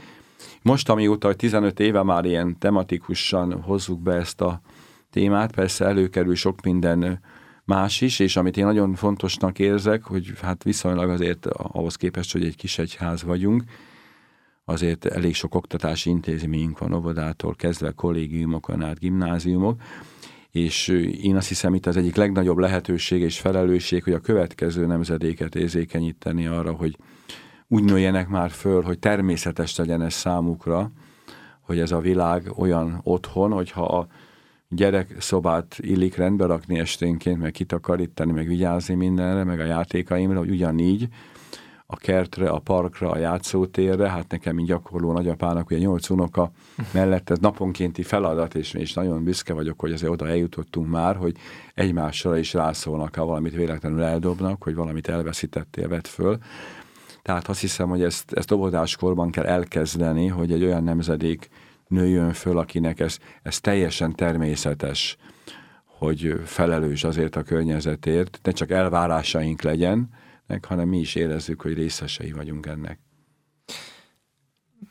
Most, 0.62 0.90
amióta 0.90 1.34
15 1.34 1.80
éve 1.80 2.04
már 2.04 2.26
ilyen 2.26 2.58
tematikusan 2.60 3.62
hozzuk 3.62 4.02
be 4.02 4.14
ezt 4.14 4.42
a 4.42 4.62
témát, 5.10 5.52
persze 5.52 5.86
előkerül 5.86 6.36
sok 6.36 6.62
minden 6.62 7.20
más 7.66 8.02
is, 8.02 8.20
és 8.20 8.36
amit 8.36 8.58
én 8.58 8.66
nagyon 8.66 8.96
fontosnak 8.96 9.60
érzek, 9.60 10.04
hogy 10.04 10.34
hát 10.42 10.64
viszonylag 10.64 11.10
azért 11.10 11.46
ahhoz 11.46 11.96
képest, 11.96 12.32
hogy 12.32 12.46
egy 12.46 12.56
kis 12.56 12.78
egyház 12.78 13.24
vagyunk, 13.24 13.64
azért 14.69 15.05
elég 15.05 15.36
sok 15.36 15.55
oktatási 15.55 16.09
intézményünk 16.09 16.79
van, 16.79 16.93
óvodától 16.93 17.55
kezdve 17.55 17.91
kollégiumokon 17.91 18.83
át 18.83 19.00
gimnáziumok, 19.00 19.81
és 20.51 20.88
én 21.21 21.36
azt 21.36 21.47
hiszem 21.47 21.74
itt 21.74 21.86
az 21.86 21.97
egyik 21.97 22.15
legnagyobb 22.15 22.57
lehetőség 22.57 23.21
és 23.21 23.39
felelősség, 23.39 24.03
hogy 24.03 24.13
a 24.13 24.19
következő 24.19 24.86
nemzedéket 24.86 25.55
érzékenyíteni 25.55 26.47
arra, 26.47 26.71
hogy 26.71 26.97
úgy 27.67 27.83
nőjenek 27.83 28.27
már 28.27 28.50
föl, 28.50 28.81
hogy 28.81 29.00
természetes 29.00 29.75
legyen 29.75 30.01
ez 30.01 30.13
számukra, 30.13 30.91
hogy 31.62 31.79
ez 31.79 31.91
a 31.91 32.00
világ 32.00 32.51
olyan 32.55 33.00
otthon, 33.03 33.51
hogyha 33.51 33.86
a 33.86 34.07
gyerek 34.69 35.15
szobát 35.19 35.75
illik 35.79 36.15
rendbe 36.15 36.45
rakni 36.45 36.79
esténként, 36.79 37.39
meg 37.39 37.51
kitakarítani, 37.51 38.31
meg 38.31 38.47
vigyázni 38.47 38.95
mindenre, 38.95 39.43
meg 39.43 39.59
a 39.59 39.65
játékaimra, 39.65 40.39
hogy 40.39 40.50
ugyanígy 40.50 41.07
a 41.89 41.96
kertre, 41.96 42.50
a 42.50 42.60
parkra, 42.60 43.12
a 43.12 43.17
játszótérre, 43.17 44.10
hát 44.10 44.32
nekem, 44.32 44.56
mint 44.56 44.67
gyakorló 44.67 45.12
nagyapának, 45.12 45.70
ugye 45.70 45.79
nyolc 45.79 46.10
unoka 46.10 46.51
mellett 46.94 47.29
ez 47.29 47.39
naponkénti 47.39 48.03
feladat, 48.03 48.56
és, 48.56 48.74
és 48.74 48.94
nagyon 48.94 49.24
büszke 49.24 49.53
vagyok, 49.53 49.79
hogy 49.79 49.91
azért 49.91 50.12
oda 50.12 50.27
eljutottunk 50.27 50.89
már, 50.89 51.15
hogy 51.15 51.36
egymásra 51.74 52.38
is 52.38 52.53
rászólnak, 52.53 53.15
ha 53.15 53.25
valamit 53.25 53.56
véletlenül 53.56 54.01
eldobnak, 54.01 54.63
hogy 54.63 54.75
valamit 54.75 55.08
elveszítettél, 55.08 55.88
vett 55.88 56.08
föl. 56.08 56.38
Tehát 57.22 57.48
azt 57.48 57.60
hiszem, 57.60 57.89
hogy 57.89 58.03
ezt, 58.03 58.32
ezt 58.32 58.51
óvodáskorban 58.51 59.32
kell 59.32 59.46
elkezdeni, 59.46 60.27
hogy 60.27 60.51
egy 60.51 60.63
olyan 60.63 60.84
nemzedék 60.84 61.50
nőjön 61.88 62.34
föl, 62.34 62.58
akinek 62.58 63.00
ez, 63.00 63.17
ez 63.44 63.60
teljesen 63.60 64.15
természetes, 64.15 65.17
hogy 65.86 66.41
felelős 66.46 67.03
azért 67.03 67.36
a 67.36 67.44
környezetért, 67.44 68.39
ne 68.44 68.51
csak 68.51 68.72
elvárásaink 68.72 69.62
legyen, 69.62 70.10
hanem 70.62 70.88
mi 70.88 71.00
is 71.00 71.16
érezzük, 71.16 71.62
hogy 71.62 71.74
részesei 71.74 72.32
vagyunk 72.32 72.66
ennek. 72.66 73.00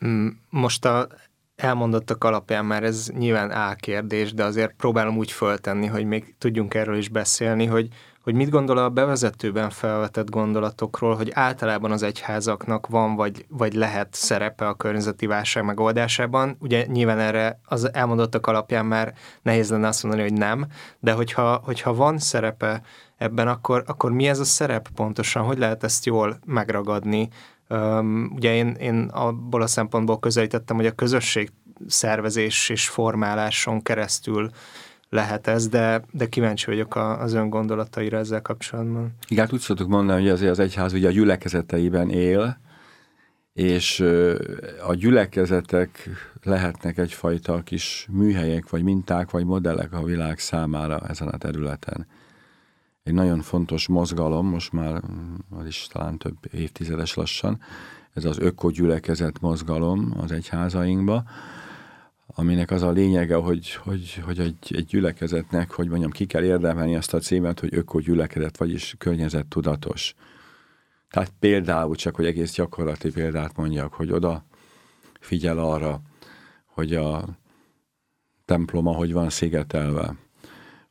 Mm, 0.05 0.27
most 0.49 0.85
a 0.85 1.07
elmondottak 1.55 2.23
alapján 2.23 2.65
már 2.65 2.83
ez 2.83 3.09
nyilván 3.17 3.51
álkérdés, 3.51 4.33
de 4.33 4.43
azért 4.43 4.73
próbálom 4.73 5.17
úgy 5.17 5.31
föltenni, 5.31 5.85
hogy 5.85 6.05
még 6.05 6.35
tudjunk 6.37 6.73
erről 6.73 6.97
is 6.97 7.09
beszélni, 7.09 7.65
hogy 7.65 7.87
hogy 8.27 8.35
mit 8.35 8.49
gondol 8.49 8.77
a 8.77 8.89
bevezetőben 8.89 9.69
felvetett 9.69 10.29
gondolatokról, 10.29 11.15
hogy 11.15 11.31
általában 11.33 11.91
az 11.91 12.03
egyházaknak 12.03 12.87
van 12.87 13.15
vagy, 13.15 13.45
vagy 13.49 13.73
lehet 13.73 14.13
szerepe 14.13 14.67
a 14.67 14.73
környezeti 14.73 15.25
válság 15.25 15.63
megoldásában. 15.63 16.57
Ugye 16.59 16.85
nyilván 16.85 17.19
erre 17.19 17.59
az 17.63 17.93
elmondottak 17.93 18.47
alapján 18.47 18.85
már 18.85 19.13
nehéz 19.41 19.69
lenne 19.69 19.87
azt 19.87 20.03
mondani, 20.03 20.29
hogy 20.29 20.37
nem, 20.37 20.67
de 20.99 21.11
hogyha, 21.11 21.61
hogyha 21.63 21.93
van 21.93 22.17
szerepe 22.17 22.81
ebben, 23.17 23.47
akkor, 23.47 23.83
akkor 23.87 24.11
mi 24.11 24.27
ez 24.27 24.39
a 24.39 24.43
szerep 24.43 24.89
pontosan? 24.95 25.43
Hogy 25.43 25.57
lehet 25.57 25.83
ezt 25.83 26.05
jól 26.05 26.39
megragadni? 26.45 27.29
Um, 27.69 28.31
ugye 28.35 28.55
én, 28.55 28.67
én 28.67 29.09
abból 29.13 29.61
a 29.61 29.67
szempontból 29.67 30.19
közelítettem, 30.19 30.75
hogy 30.75 30.85
a 30.85 30.91
közösség 30.91 31.51
szervezés 31.87 32.69
és 32.69 32.89
formáláson 32.89 33.81
keresztül 33.81 34.49
lehet 35.09 35.47
ez, 35.47 35.67
de, 35.67 36.01
de 36.11 36.25
kíváncsi 36.25 36.65
vagyok 36.65 36.95
az 36.95 37.33
ön 37.33 37.49
gondolataira 37.49 38.17
ezzel 38.17 38.41
kapcsolatban. 38.41 39.13
Igen, 39.27 39.43
hát 39.43 39.53
úgy 39.53 39.59
szoktuk 39.59 39.87
mondani, 39.87 40.21
hogy 40.21 40.29
azért 40.29 40.51
az 40.51 40.59
egyház 40.59 40.93
ugye 40.93 41.07
a 41.07 41.11
gyülekezeteiben 41.11 42.09
él, 42.09 42.57
és 43.53 43.99
a 44.87 44.93
gyülekezetek 44.93 46.09
lehetnek 46.43 46.97
egyfajta 46.97 47.61
kis 47.61 48.07
műhelyek, 48.11 48.69
vagy 48.69 48.83
minták, 48.83 49.31
vagy 49.31 49.45
modellek 49.45 49.93
a 49.93 50.03
világ 50.03 50.39
számára 50.39 50.99
ezen 51.07 51.27
a 51.27 51.37
területen. 51.37 52.07
Egy 53.07 53.13
nagyon 53.13 53.41
fontos 53.41 53.87
mozgalom, 53.87 54.47
most 54.47 54.71
már 54.71 55.01
az 55.49 55.65
is 55.65 55.87
talán 55.91 56.17
több 56.17 56.37
évtizedes 56.51 57.13
lassan, 57.13 57.59
ez 58.13 58.25
az 58.25 58.37
ökogyülekezet 58.39 59.41
mozgalom 59.41 60.13
az 60.17 60.31
egyházainkba, 60.31 61.23
aminek 62.25 62.71
az 62.71 62.81
a 62.81 62.91
lényege, 62.91 63.35
hogy, 63.35 63.73
hogy, 63.73 64.21
hogy 64.25 64.39
egy, 64.39 64.57
egy 64.69 64.85
gyülekezetnek, 64.85 65.71
hogy 65.71 65.87
mondjam, 65.87 66.11
ki 66.11 66.25
kell 66.25 66.43
érdemelni 66.43 66.95
azt 66.95 67.13
a 67.13 67.19
címet, 67.19 67.59
hogy 67.59 67.75
ökogyülekezet, 67.75 68.57
vagyis 68.57 68.95
környezettudatos. 68.97 70.15
Tehát 71.09 71.33
például, 71.39 71.95
csak 71.95 72.15
hogy 72.15 72.25
egész 72.25 72.53
gyakorlati 72.53 73.11
példát 73.11 73.57
mondjak, 73.57 73.93
hogy 73.93 74.11
oda 74.11 74.45
figyel 75.19 75.57
arra, 75.57 76.01
hogy 76.65 76.95
a 76.95 77.25
templom, 78.45 78.87
ahogy 78.87 79.13
van 79.13 79.29
szigetelve, 79.29 80.15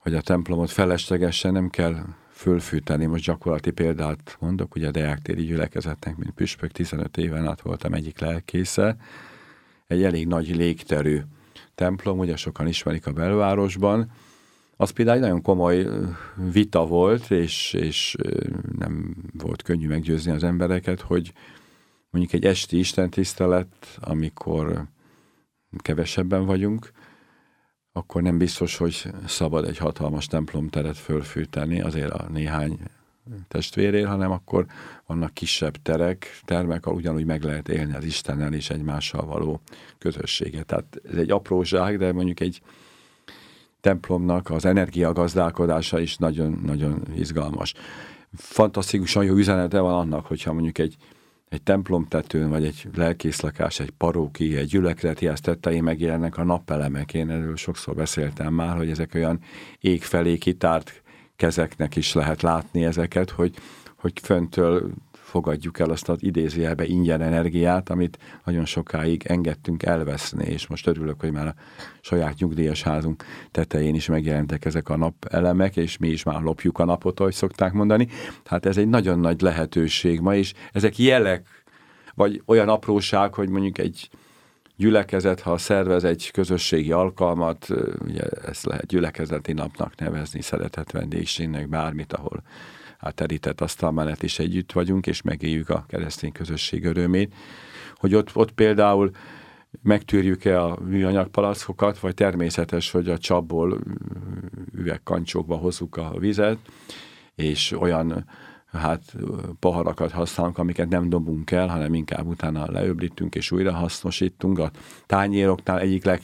hogy 0.06 0.14
a 0.14 0.20
templomot 0.20 0.70
feleslegesen 0.70 1.52
nem 1.52 1.68
kell 1.68 2.04
fölfűteni. 2.30 3.06
Most 3.06 3.24
gyakorlati 3.24 3.70
példát 3.70 4.36
mondok, 4.40 4.74
ugye 4.74 4.88
a 4.88 4.90
Deáktéri 4.90 5.44
gyülekezetnek, 5.44 6.16
mint 6.16 6.30
püspök, 6.30 6.72
15 6.72 7.16
éven 7.16 7.46
át 7.46 7.60
voltam 7.60 7.94
egyik 7.94 8.18
lelkésze. 8.18 8.96
Egy 9.86 10.02
elég 10.02 10.26
nagy 10.26 10.56
légterű 10.56 11.20
templom, 11.74 12.18
ugye 12.18 12.36
sokan 12.36 12.66
ismerik 12.66 13.06
a 13.06 13.12
belvárosban. 13.12 14.10
Az 14.76 14.90
például 14.90 15.16
egy 15.16 15.22
nagyon 15.22 15.42
komoly 15.42 15.86
vita 16.52 16.86
volt, 16.86 17.30
és, 17.30 17.72
és 17.72 18.16
nem 18.78 19.16
volt 19.32 19.62
könnyű 19.62 19.88
meggyőzni 19.88 20.30
az 20.30 20.42
embereket, 20.42 21.00
hogy 21.00 21.32
mondjuk 22.10 22.34
egy 22.34 22.44
esti 22.44 22.78
istentisztelet, 22.78 23.98
amikor 24.00 24.84
kevesebben 25.82 26.44
vagyunk, 26.44 26.92
akkor 27.96 28.22
nem 28.22 28.38
biztos, 28.38 28.76
hogy 28.76 29.12
szabad 29.26 29.64
egy 29.64 29.78
hatalmas 29.78 30.26
templomteret 30.26 30.96
fölfűteni 30.96 31.80
azért 31.80 32.10
a 32.10 32.28
néhány 32.32 32.78
testvérért, 33.48 34.06
hanem 34.06 34.30
akkor 34.30 34.66
vannak 35.06 35.34
kisebb 35.34 35.76
terek, 35.82 36.40
termek, 36.44 36.86
ahol 36.86 36.98
ugyanúgy 36.98 37.24
meg 37.24 37.42
lehet 37.42 37.68
élni 37.68 37.94
az 37.94 38.04
Istennel 38.04 38.52
és 38.52 38.70
egymással 38.70 39.26
való 39.26 39.60
közösséget. 39.98 40.66
Tehát 40.66 41.00
ez 41.10 41.18
egy 41.18 41.30
apróság, 41.30 41.98
de 41.98 42.12
mondjuk 42.12 42.40
egy 42.40 42.60
templomnak 43.80 44.50
az 44.50 44.64
energiagazdálkodása 44.64 45.98
is 46.00 46.16
nagyon-nagyon 46.16 47.02
izgalmas. 47.14 47.74
Fantasztikusan 48.34 49.24
jó 49.24 49.34
üzenete 49.34 49.80
van 49.80 49.94
annak, 49.94 50.26
hogyha 50.26 50.52
mondjuk 50.52 50.78
egy 50.78 50.96
egy 51.56 51.62
templomtetőn, 51.62 52.48
vagy 52.48 52.64
egy 52.64 52.88
lelkészlakás, 52.94 53.80
egy 53.80 53.90
paróki, 53.90 54.56
egy 54.56 54.66
gyülekezeti 54.66 55.30
tettein 55.42 55.82
megjelennek 55.82 56.36
a 56.36 56.44
napelemek. 56.44 57.14
Én 57.14 57.30
erről 57.30 57.56
sokszor 57.56 57.94
beszéltem 57.94 58.54
már, 58.54 58.76
hogy 58.76 58.90
ezek 58.90 59.14
olyan 59.14 59.40
ég 59.80 60.02
felé 60.02 60.36
kitárt 60.36 61.02
kezeknek 61.36 61.96
is 61.96 62.12
lehet 62.12 62.42
látni 62.42 62.84
ezeket, 62.84 63.30
hogy, 63.30 63.54
hogy 63.96 64.12
föntől 64.22 64.90
fogadjuk 65.26 65.78
el 65.78 65.90
azt 65.90 66.08
az 66.08 66.22
idézőjelbe 66.22 66.84
ingyen 66.84 67.20
energiát, 67.20 67.90
amit 67.90 68.18
nagyon 68.44 68.64
sokáig 68.64 69.22
engedtünk 69.26 69.82
elveszni, 69.82 70.44
és 70.44 70.66
most 70.66 70.86
örülök, 70.86 71.20
hogy 71.20 71.32
már 71.32 71.46
a 71.46 71.54
saját 72.00 72.38
nyugdíjas 72.38 72.82
házunk 72.82 73.24
tetején 73.50 73.94
is 73.94 74.08
megjelentek 74.08 74.64
ezek 74.64 74.88
a 74.88 74.96
napelemek, 74.96 75.76
és 75.76 75.98
mi 75.98 76.08
is 76.08 76.22
már 76.22 76.40
lopjuk 76.42 76.78
a 76.78 76.84
napot, 76.84 77.20
ahogy 77.20 77.34
szokták 77.34 77.72
mondani. 77.72 78.08
Tehát 78.42 78.66
ez 78.66 78.76
egy 78.76 78.88
nagyon 78.88 79.18
nagy 79.18 79.40
lehetőség 79.40 80.20
ma, 80.20 80.34
és 80.34 80.52
ezek 80.72 80.98
jelek, 80.98 81.46
vagy 82.14 82.42
olyan 82.44 82.68
apróság, 82.68 83.34
hogy 83.34 83.48
mondjuk 83.48 83.78
egy 83.78 84.08
gyülekezet, 84.76 85.40
ha 85.40 85.58
szervez 85.58 86.04
egy 86.04 86.30
közösségi 86.30 86.92
alkalmat, 86.92 87.68
ugye 88.04 88.22
ezt 88.22 88.64
lehet 88.64 88.86
gyülekezeti 88.86 89.52
napnak 89.52 89.94
nevezni, 89.96 90.40
szeretett 90.40 90.90
vendégségnek, 90.90 91.68
bármit, 91.68 92.12
ahol 92.12 92.42
a 93.06 93.10
terített 93.10 93.60
asztal 93.60 93.90
mellett 93.90 94.22
is 94.22 94.38
együtt 94.38 94.72
vagyunk, 94.72 95.06
és 95.06 95.22
megéljük 95.22 95.68
a 95.68 95.84
keresztény 95.88 96.32
közösség 96.32 96.84
örömét, 96.84 97.34
hogy 97.94 98.14
ott, 98.14 98.36
ott 98.36 98.52
például 98.52 99.10
megtűrjük-e 99.82 100.62
a 100.62 100.78
műanyag 100.84 101.28
palackokat, 101.28 101.98
vagy 101.98 102.14
természetes, 102.14 102.90
hogy 102.90 103.08
a 103.08 103.18
csapból 103.18 103.80
üvegkancsókba 104.74 105.56
hozzuk 105.56 105.96
a 105.96 106.14
vizet, 106.18 106.58
és 107.34 107.72
olyan 107.72 108.26
hát 108.72 109.16
poharakat 109.60 110.10
használunk, 110.10 110.58
amiket 110.58 110.88
nem 110.88 111.08
dobunk 111.08 111.50
el, 111.50 111.68
hanem 111.68 111.94
inkább 111.94 112.26
utána 112.26 112.70
leöblítünk 112.70 113.34
és 113.34 113.50
újra 113.50 113.72
hasznosítunk. 113.72 114.58
A 114.58 114.70
tányéroknál 115.06 115.78
egyik 115.78 116.04
leg 116.04 116.20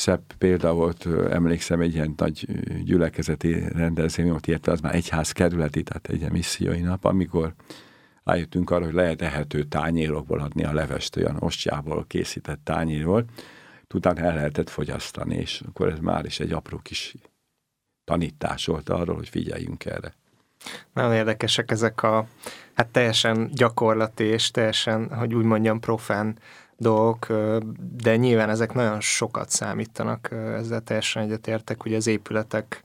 szebb 0.00 0.32
példa 0.38 0.72
volt, 0.72 1.06
emlékszem, 1.30 1.80
egy 1.80 1.94
ilyen 1.94 2.14
nagy 2.16 2.46
gyülekezeti 2.84 3.68
rendezvény 3.68 4.28
volt, 4.28 4.46
illetve 4.46 4.72
az 4.72 4.80
már 4.80 4.94
egyház 4.94 5.32
kerületi, 5.32 5.82
tehát 5.82 6.08
egy 6.08 6.30
missziói 6.30 6.80
nap, 6.80 7.04
amikor 7.04 7.54
rájöttünk 8.24 8.70
arra, 8.70 8.84
hogy 8.84 8.94
lehet 8.94 9.22
ehető 9.22 9.62
tányérokból 9.62 10.40
adni 10.40 10.64
a 10.64 10.72
levest, 10.72 11.16
olyan 11.16 11.36
ostjából 11.38 12.04
készített 12.06 12.60
tányér 12.64 13.04
volt, 13.04 13.28
utána 13.94 14.20
el 14.20 14.34
lehetett 14.34 14.70
fogyasztani, 14.70 15.36
és 15.36 15.62
akkor 15.68 15.88
ez 15.88 15.98
már 15.98 16.24
is 16.24 16.40
egy 16.40 16.52
apró 16.52 16.78
kis 16.78 17.14
tanítás 18.04 18.66
volt 18.66 18.88
arról, 18.88 19.16
hogy 19.16 19.28
figyeljünk 19.28 19.84
erre. 19.84 20.14
Nagyon 20.92 21.12
érdekesek 21.12 21.70
ezek 21.70 22.02
a 22.02 22.26
hát 22.74 22.88
teljesen 22.88 23.50
gyakorlati 23.52 24.24
és 24.24 24.50
teljesen, 24.50 25.14
hogy 25.14 25.34
úgy 25.34 25.44
mondjam, 25.44 25.80
profán 25.80 26.38
dolgok, 26.80 27.26
de 27.96 28.16
nyilván 28.16 28.48
ezek 28.48 28.72
nagyon 28.72 29.00
sokat 29.00 29.50
számítanak, 29.50 30.30
ezzel 30.32 30.80
teljesen 30.80 31.22
egyetértek, 31.22 31.84
ugye 31.84 31.96
az 31.96 32.06
épületek 32.06 32.82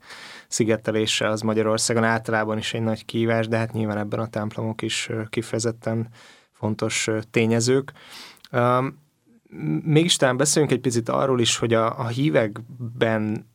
szigetelése 0.48 1.28
az 1.28 1.40
Magyarországon 1.40 2.04
általában 2.04 2.58
is 2.58 2.74
egy 2.74 2.82
nagy 2.82 3.04
kívás, 3.04 3.48
de 3.48 3.56
hát 3.56 3.72
nyilván 3.72 3.98
ebben 3.98 4.20
a 4.20 4.26
templomok 4.26 4.82
is 4.82 5.10
kifejezetten 5.30 6.08
fontos 6.52 7.08
tényezők. 7.30 7.92
Mégis 9.84 10.16
talán 10.16 10.36
beszéljünk 10.36 10.74
egy 10.74 10.80
picit 10.80 11.08
arról 11.08 11.40
is, 11.40 11.56
hogy 11.56 11.74
a, 11.74 11.98
a 11.98 12.06
hívekben 12.06 13.46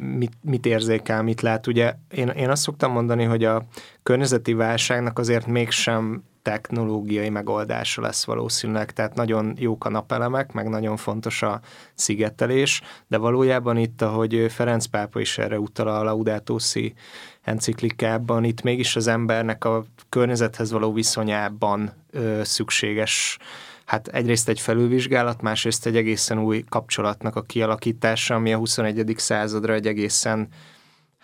mit, 0.00 0.32
mit 0.40 0.66
érzékel, 0.66 1.22
mit 1.22 1.40
lát. 1.40 1.66
Ugye 1.66 1.94
én, 2.10 2.28
én 2.28 2.50
azt 2.50 2.62
szoktam 2.62 2.92
mondani, 2.92 3.24
hogy 3.24 3.44
a 3.44 3.66
környezeti 4.02 4.52
válságnak 4.52 5.18
azért 5.18 5.46
mégsem 5.46 6.22
technológiai 6.46 7.28
megoldása 7.28 8.02
lesz 8.02 8.24
valószínűleg, 8.24 8.92
tehát 8.92 9.14
nagyon 9.14 9.54
jók 9.58 9.84
a 9.84 9.90
napelemek, 9.90 10.52
meg 10.52 10.68
nagyon 10.68 10.96
fontos 10.96 11.42
a 11.42 11.60
szigetelés, 11.94 12.82
de 13.06 13.16
valójában 13.16 13.76
itt, 13.76 14.02
ahogy 14.02 14.46
Ferenc 14.48 14.86
pápa 14.86 15.20
is 15.20 15.38
erre 15.38 15.58
utal 15.58 15.88
a 15.88 16.02
Laudato 16.02 16.58
Si 16.58 16.94
enciklikában, 17.42 18.44
itt 18.44 18.62
mégis 18.62 18.96
az 18.96 19.06
embernek 19.06 19.64
a 19.64 19.84
környezethez 20.08 20.70
való 20.70 20.92
viszonyában 20.92 21.92
ö, 22.10 22.40
szükséges 22.44 23.38
hát 23.86 24.08
egyrészt 24.08 24.48
egy 24.48 24.60
felülvizsgálat, 24.60 25.42
másrészt 25.42 25.86
egy 25.86 25.96
egészen 25.96 26.38
új 26.38 26.64
kapcsolatnak 26.68 27.36
a 27.36 27.42
kialakítása, 27.42 28.34
ami 28.34 28.52
a 28.52 28.58
21. 28.58 29.14
századra 29.16 29.72
egy 29.72 29.86
egészen 29.86 30.48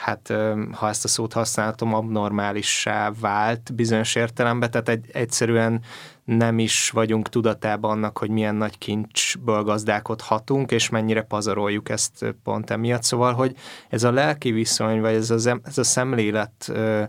hát 0.03 0.33
ha 0.72 0.88
ezt 0.88 1.05
a 1.05 1.09
szót 1.09 1.33
használhatom, 1.33 1.94
abnormálissá 1.94 3.12
vált 3.20 3.75
bizonyos 3.75 4.14
értelemben, 4.14 4.70
tehát 4.70 4.88
egy, 4.88 5.07
egyszerűen 5.12 5.83
nem 6.25 6.59
is 6.59 6.90
vagyunk 6.90 7.29
tudatában 7.29 7.90
annak, 7.90 8.18
hogy 8.18 8.31
milyen 8.31 8.55
nagy 8.55 8.79
kincsből 8.79 9.62
gazdálkodhatunk, 9.62 10.70
és 10.70 10.88
mennyire 10.88 11.22
pazaroljuk 11.22 11.88
ezt 11.88 12.35
pont 12.42 12.70
emiatt. 12.70 13.03
Szóval, 13.03 13.33
hogy 13.33 13.57
ez 13.88 14.05
a 14.05 14.11
lelki 14.11 14.51
viszony, 14.51 15.01
vagy 15.01 15.14
ez 15.14 15.31
a, 15.31 15.61
ez 15.64 15.79
a 15.79 15.85
szemlélet 15.85 16.68
ö, 16.68 17.03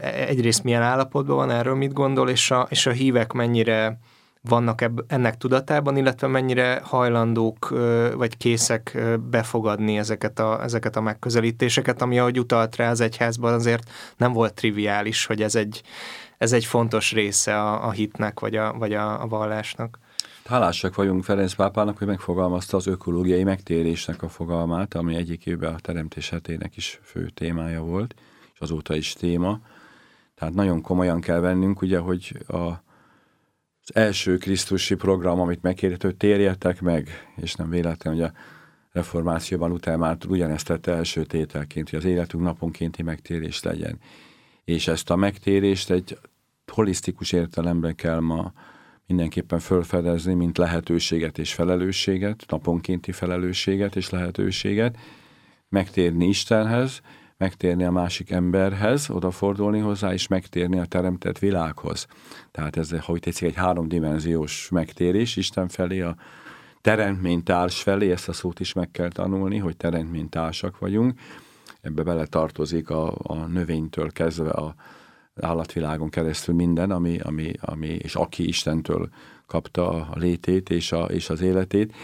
egyrészt 0.00 0.62
milyen 0.62 0.82
állapotban 0.82 1.36
van, 1.36 1.50
erről 1.50 1.74
mit 1.74 1.92
gondol, 1.92 2.28
és 2.28 2.50
a, 2.50 2.66
és 2.70 2.86
a 2.86 2.90
hívek 2.90 3.32
mennyire 3.32 3.98
vannak 4.48 4.80
ebb, 4.80 5.04
ennek 5.06 5.36
tudatában, 5.36 5.96
illetve 5.96 6.26
mennyire 6.26 6.80
hajlandók 6.84 7.68
vagy 8.16 8.36
készek 8.36 8.98
befogadni 9.30 9.98
ezeket 9.98 10.38
a, 10.38 10.62
ezeket 10.62 10.96
a 10.96 11.00
megközelítéseket, 11.00 12.02
ami 12.02 12.18
ahogy 12.18 12.38
utalt 12.38 12.76
rá 12.76 12.90
az 12.90 13.00
egyházban 13.00 13.52
azért 13.52 13.90
nem 14.16 14.32
volt 14.32 14.54
triviális, 14.54 15.26
hogy 15.26 15.42
ez 15.42 15.54
egy, 15.54 15.82
ez 16.38 16.52
egy 16.52 16.64
fontos 16.64 17.12
része 17.12 17.60
a, 17.60 17.86
a 17.86 17.90
hitnek 17.90 18.40
vagy 18.40 18.56
a, 18.56 18.72
vagy 18.78 18.92
a, 18.92 19.22
a 19.22 19.26
vallásnak. 19.26 19.98
Hálásak 20.44 20.94
vagyunk 20.94 21.24
Ferenc 21.24 21.54
pápának, 21.54 21.98
hogy 21.98 22.06
megfogalmazta 22.06 22.76
az 22.76 22.86
ökológiai 22.86 23.44
megtérésnek 23.44 24.22
a 24.22 24.28
fogalmát, 24.28 24.94
ami 24.94 25.14
egyik 25.14 25.46
évben 25.46 25.74
a 25.74 25.78
teremtés 25.78 26.30
hetének 26.30 26.76
is 26.76 27.00
fő 27.02 27.30
témája 27.34 27.80
volt, 27.80 28.14
és 28.54 28.60
azóta 28.60 28.96
is 28.96 29.12
téma. 29.12 29.60
Tehát 30.34 30.54
nagyon 30.54 30.80
komolyan 30.80 31.20
kell 31.20 31.40
vennünk, 31.40 31.82
ugye, 31.82 31.98
hogy 31.98 32.36
a 32.48 32.83
az 33.84 33.96
első 33.96 34.36
krisztusi 34.36 34.94
program, 34.94 35.40
amit 35.40 35.62
hogy 36.02 36.16
térjetek 36.16 36.80
meg, 36.80 37.08
és 37.36 37.54
nem 37.54 37.70
véletlen, 37.70 38.14
hogy 38.14 38.22
a 38.22 38.32
reformációban 38.92 39.72
utána 39.72 39.96
már 39.96 40.16
ugyanezt 40.28 40.66
tette 40.66 40.92
első 40.92 41.24
tételként, 41.24 41.90
hogy 41.90 41.98
az 41.98 42.04
életünk 42.04 42.42
naponkénti 42.42 43.02
megtérés 43.02 43.62
legyen. 43.62 43.98
És 44.64 44.88
ezt 44.88 45.10
a 45.10 45.16
megtérést 45.16 45.90
egy 45.90 46.18
holisztikus 46.72 47.32
értelemben 47.32 47.94
kell 47.94 48.20
ma 48.20 48.52
mindenképpen 49.06 49.58
fölfedezni, 49.58 50.34
mint 50.34 50.58
lehetőséget 50.58 51.38
és 51.38 51.54
felelősséget, 51.54 52.44
naponkénti 52.48 53.12
felelősséget 53.12 53.96
és 53.96 54.10
lehetőséget, 54.10 54.98
megtérni 55.68 56.26
Istenhez, 56.26 57.00
megtérni 57.44 57.84
a 57.84 57.90
másik 57.90 58.30
emberhez, 58.30 59.10
odafordulni 59.10 59.78
hozzá, 59.78 60.12
és 60.12 60.26
megtérni 60.28 60.78
a 60.78 60.84
teremtett 60.84 61.38
világhoz. 61.38 62.06
Tehát 62.50 62.76
ez, 62.76 62.90
hogy 63.00 63.20
tetszik, 63.20 63.48
egy 63.48 63.54
háromdimenziós 63.54 64.68
megtérés 64.70 65.36
Isten 65.36 65.68
felé, 65.68 66.00
a 66.00 66.16
teremtménytárs 66.80 67.82
felé, 67.82 68.10
ezt 68.10 68.28
a 68.28 68.32
szót 68.32 68.60
is 68.60 68.72
meg 68.72 68.90
kell 68.90 69.08
tanulni, 69.08 69.58
hogy 69.58 69.76
teremtménytársak 69.76 70.78
vagyunk. 70.78 71.18
Ebbe 71.80 72.02
bele 72.02 72.26
tartozik 72.26 72.90
a, 72.90 73.14
a 73.22 73.34
növénytől 73.34 74.12
kezdve 74.12 74.50
a 74.50 74.74
állatvilágon 75.40 76.08
keresztül 76.08 76.54
minden, 76.54 76.90
ami, 76.90 77.18
ami, 77.18 77.52
ami, 77.60 77.88
és 77.88 78.14
aki 78.14 78.48
Istentől 78.48 79.08
kapta 79.46 79.88
a 79.88 80.08
létét 80.14 80.70
és, 80.70 80.92
a, 80.92 81.04
és 81.04 81.30
az 81.30 81.40
életét. 81.40 81.94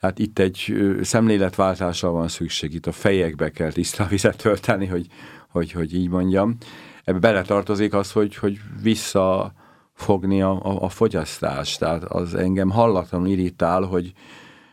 Hát 0.00 0.18
itt 0.18 0.38
egy 0.38 0.74
szemléletváltásra 1.02 2.10
van 2.10 2.28
szükség, 2.28 2.74
itt 2.74 2.86
a 2.86 2.92
fejekbe 2.92 3.50
kell 3.50 3.72
tiszta 3.72 4.06
vizet 4.06 4.36
tölteni, 4.36 4.86
hogy, 4.86 5.06
hogy, 5.48 5.72
hogy 5.72 5.94
így 5.94 6.08
mondjam. 6.08 6.56
Ebbe 7.04 7.18
beletartozik 7.18 7.94
az, 7.94 8.12
hogy, 8.12 8.36
hogy 8.36 8.60
visszafogni 8.82 10.42
a, 10.42 10.50
a, 10.50 10.82
a 10.82 10.88
fogyasztást. 10.88 11.78
Tehát 11.78 12.04
az 12.04 12.34
engem 12.34 12.70
hallatlanul 12.70 13.28
irritál, 13.28 13.82
hogy 13.82 14.12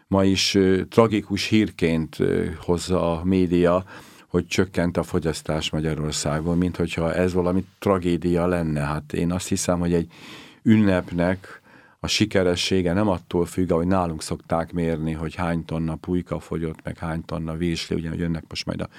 ma 0.07 0.23
is 0.23 0.57
tragikus 0.89 1.47
hírként 1.47 2.17
hozza 2.59 3.19
a 3.19 3.23
média, 3.23 3.83
hogy 4.27 4.47
csökkent 4.47 4.97
a 4.97 5.03
fogyasztás 5.03 5.69
Magyarországon, 5.69 6.57
mint 6.57 6.75
hogyha 6.75 7.13
ez 7.13 7.33
valami 7.33 7.65
tragédia 7.79 8.47
lenne. 8.47 8.79
Hát 8.79 9.13
én 9.13 9.31
azt 9.31 9.47
hiszem, 9.47 9.79
hogy 9.79 9.93
egy 9.93 10.11
ünnepnek 10.63 11.61
a 12.07 12.09
sikeressége 12.09 12.93
nem 12.93 13.07
attól 13.07 13.45
függ, 13.45 13.71
ahogy 13.71 13.87
nálunk 13.87 14.21
szokták 14.21 14.71
mérni, 14.71 15.11
hogy 15.11 15.35
hány 15.35 15.65
tonna 15.65 15.95
pulyka 15.95 16.39
fogyott, 16.39 16.83
meg 16.83 16.97
hány 16.97 17.25
tonna 17.25 17.55
vésli, 17.55 17.95
ugye, 17.95 18.09
jönnek 18.15 18.43
most 18.49 18.65
majd 18.65 18.81
a 18.81 18.89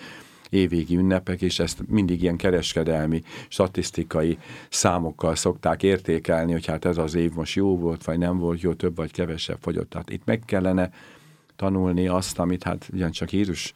évvégi 0.50 0.96
ünnepek, 0.96 1.42
és 1.42 1.58
ezt 1.58 1.82
mindig 1.86 2.22
ilyen 2.22 2.36
kereskedelmi, 2.36 3.22
statisztikai 3.48 4.38
számokkal 4.68 5.34
szokták 5.34 5.82
értékelni, 5.82 6.52
hogy 6.52 6.66
hát 6.66 6.84
ez 6.84 6.98
az 6.98 7.14
év 7.14 7.32
most 7.32 7.54
jó 7.54 7.78
volt, 7.78 8.04
vagy 8.04 8.18
nem 8.18 8.38
volt 8.38 8.60
jó, 8.60 8.72
több 8.72 8.96
vagy 8.96 9.12
kevesebb 9.12 9.58
fogyott. 9.60 9.90
Tehát 9.90 10.10
itt 10.10 10.24
meg 10.24 10.42
kellene 10.46 10.90
tanulni 11.56 12.08
azt, 12.08 12.38
amit 12.38 12.62
hát 12.62 12.88
ugyancsak 12.92 13.32
Jézus 13.32 13.74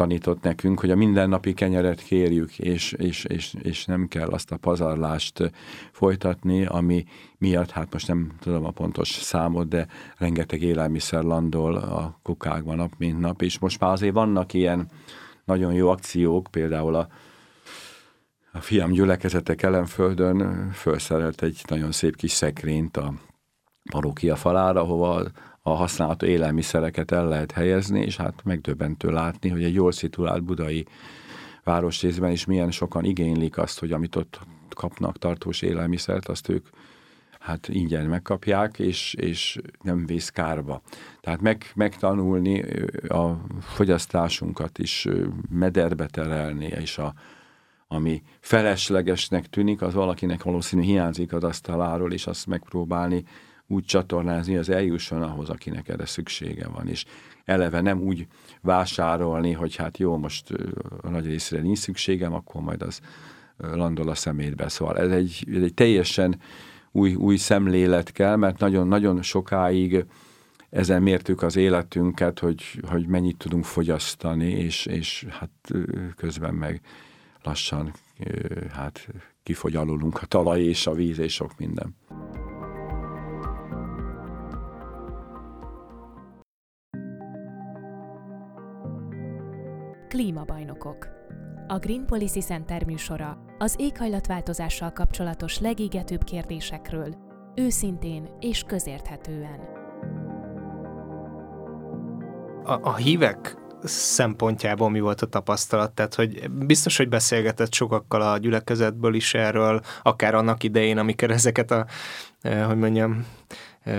tanított 0.00 0.42
nekünk, 0.42 0.80
hogy 0.80 0.90
a 0.90 0.96
mindennapi 0.96 1.54
kenyeret 1.54 2.02
kérjük, 2.02 2.58
és, 2.58 2.92
és, 2.92 3.24
és, 3.24 3.54
és 3.62 3.84
nem 3.84 4.08
kell 4.08 4.28
azt 4.28 4.50
a 4.50 4.56
pazarlást 4.56 5.52
folytatni, 5.92 6.64
ami 6.64 7.04
miatt, 7.38 7.70
hát 7.70 7.92
most 7.92 8.08
nem 8.08 8.30
tudom 8.40 8.64
a 8.64 8.70
pontos 8.70 9.08
számot, 9.08 9.68
de 9.68 9.86
rengeteg 10.18 10.62
élelmiszer 10.62 11.22
landol 11.22 11.76
a 11.76 12.18
kukákban 12.22 12.76
nap, 12.76 12.92
mint 12.98 13.20
nap, 13.20 13.42
és 13.42 13.58
most 13.58 13.80
már 13.80 13.90
azért 13.90 14.14
vannak 14.14 14.52
ilyen 14.52 14.88
nagyon 15.44 15.72
jó 15.72 15.88
akciók, 15.88 16.48
például 16.50 16.94
a, 16.94 17.08
a 18.52 18.60
fiam 18.60 18.90
gyülekezetek 18.90 19.62
ellenföldön 19.62 20.70
felszerelt 20.72 21.42
egy 21.42 21.60
nagyon 21.68 21.92
szép 21.92 22.16
kis 22.16 22.32
szekrényt 22.32 22.96
a 22.96 23.14
parókia 23.90 24.36
falára, 24.36 24.80
ahova 24.80 25.22
a 25.62 25.70
használható 25.70 26.26
élelmiszereket 26.26 27.10
el 27.10 27.28
lehet 27.28 27.52
helyezni, 27.52 28.00
és 28.00 28.16
hát 28.16 28.44
megdöbbentő 28.44 29.10
látni, 29.10 29.48
hogy 29.48 29.64
egy 29.64 29.74
jól 29.74 29.92
szituált 29.92 30.44
budai 30.44 30.86
városrészben 31.64 32.30
is 32.30 32.44
milyen 32.44 32.70
sokan 32.70 33.04
igénylik 33.04 33.58
azt, 33.58 33.78
hogy 33.78 33.92
amit 33.92 34.16
ott 34.16 34.38
kapnak 34.68 35.18
tartós 35.18 35.62
élelmiszert, 35.62 36.28
azt 36.28 36.48
ők 36.48 36.66
hát 37.40 37.68
ingyen 37.68 38.06
megkapják, 38.06 38.78
és, 38.78 39.14
és 39.14 39.58
nem 39.82 40.06
vész 40.06 40.28
kárba. 40.28 40.82
Tehát 41.20 41.40
meg, 41.40 41.72
megtanulni 41.74 42.64
a 43.08 43.40
fogyasztásunkat 43.60 44.78
is 44.78 45.08
mederbe 45.48 46.06
terelni, 46.06 46.66
és 46.66 46.98
a, 46.98 47.14
ami 47.88 48.22
feleslegesnek 48.40 49.46
tűnik, 49.46 49.82
az 49.82 49.94
valakinek 49.94 50.42
valószínű 50.42 50.82
hiányzik 50.82 51.32
az 51.32 51.44
asztaláról, 51.44 52.12
és 52.12 52.26
azt 52.26 52.46
megpróbálni 52.46 53.24
úgy 53.70 53.84
csatornázni, 53.84 54.56
az 54.56 54.68
eljusson 54.68 55.22
ahhoz, 55.22 55.48
akinek 55.48 55.88
erre 55.88 56.06
szüksége 56.06 56.68
van, 56.68 56.88
és 56.88 57.04
eleve 57.44 57.80
nem 57.80 58.00
úgy 58.00 58.26
vásárolni, 58.60 59.52
hogy 59.52 59.76
hát 59.76 59.98
jó, 59.98 60.16
most 60.16 60.50
a 61.02 61.08
nagy 61.08 61.26
részére 61.26 61.62
nincs 61.62 61.78
szükségem, 61.78 62.34
akkor 62.34 62.60
majd 62.60 62.82
az 62.82 63.00
landol 63.56 64.08
a 64.08 64.14
szemétbe. 64.14 64.68
Szóval 64.68 64.98
ez 64.98 65.10
egy, 65.10 65.46
ez 65.54 65.62
egy 65.62 65.74
teljesen 65.74 66.40
új, 66.92 67.14
új 67.14 67.36
szemlélet 67.36 68.12
kell, 68.12 68.36
mert 68.36 68.58
nagyon-nagyon 68.58 69.22
sokáig 69.22 70.04
ezen 70.70 71.02
mértük 71.02 71.42
az 71.42 71.56
életünket, 71.56 72.38
hogy, 72.38 72.62
hogy 72.88 73.06
mennyit 73.06 73.36
tudunk 73.36 73.64
fogyasztani, 73.64 74.50
és, 74.50 74.86
és 74.86 75.26
hát 75.28 75.50
közben 76.16 76.54
meg 76.54 76.80
lassan 77.42 77.92
hát 78.72 79.08
kifogy 79.42 79.76
alulunk 79.76 80.22
a 80.22 80.26
talaj 80.26 80.62
és 80.62 80.86
a 80.86 80.92
víz 80.92 81.18
és 81.18 81.32
sok 81.32 81.58
minden. 81.58 81.96
Klímabajnokok 90.50 91.08
A 91.66 91.78
Green 91.78 92.06
Policy 92.06 92.40
Center 92.40 92.84
műsora 92.84 93.38
az 93.58 93.74
éghajlatváltozással 93.78 94.92
kapcsolatos 94.92 95.58
legégetőbb 95.58 96.24
kérdésekről, 96.24 97.14
őszintén 97.54 98.28
és 98.40 98.62
közérthetően. 98.62 99.60
A, 102.64 102.78
a 102.82 102.96
hívek 102.96 103.56
szempontjából 103.82 104.90
mi 104.90 105.00
volt 105.00 105.22
a 105.22 105.26
tapasztalat? 105.26 105.92
Tehát, 105.92 106.14
hogy 106.14 106.50
biztos, 106.50 106.96
hogy 106.96 107.08
beszélgetett 107.08 107.72
sokakkal 107.72 108.20
a 108.20 108.38
gyülekezetből 108.38 109.14
is 109.14 109.34
erről, 109.34 109.80
akár 110.02 110.34
annak 110.34 110.62
idején, 110.62 110.98
amikor 110.98 111.30
ezeket 111.30 111.70
a, 111.70 111.86
eh, 112.40 112.66
hogy 112.66 112.78
mondjam, 112.78 113.26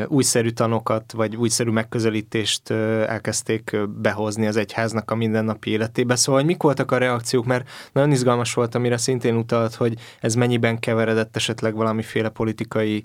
újszerű 0.08 0.50
tanokat, 0.50 1.12
vagy 1.12 1.36
újszerű 1.36 1.70
megközelítést 1.70 2.70
elkezdték 3.08 3.78
behozni 3.88 4.48
az 4.48 4.56
egyháznak 4.58 5.12
a 5.12 5.16
mindennapi 5.16 5.70
életébe. 5.70 6.16
Szóval, 6.16 6.42
hogy 6.42 6.50
mik 6.50 6.62
voltak 6.62 6.92
a 6.92 6.98
reakciók, 6.98 7.46
mert 7.46 7.70
nagyon 7.92 8.12
izgalmas 8.12 8.54
volt, 8.54 8.76
amire 8.76 8.98
szintén 8.98 9.36
utalt, 9.36 9.76
hogy 9.76 9.94
ez 10.20 10.36
mennyiben 10.36 10.80
keveredett 10.80 11.36
esetleg 11.36 11.76
valamiféle 11.76 12.30
politikai 12.30 13.04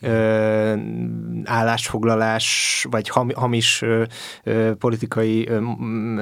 ö, 0.00 0.74
állásfoglalás, 1.44 2.86
vagy 2.90 3.08
ham, 3.08 3.30
hamis 3.34 3.82
ö, 3.82 4.04
ö, 4.42 4.74
politikai, 4.74 5.48
ö, 5.48 5.60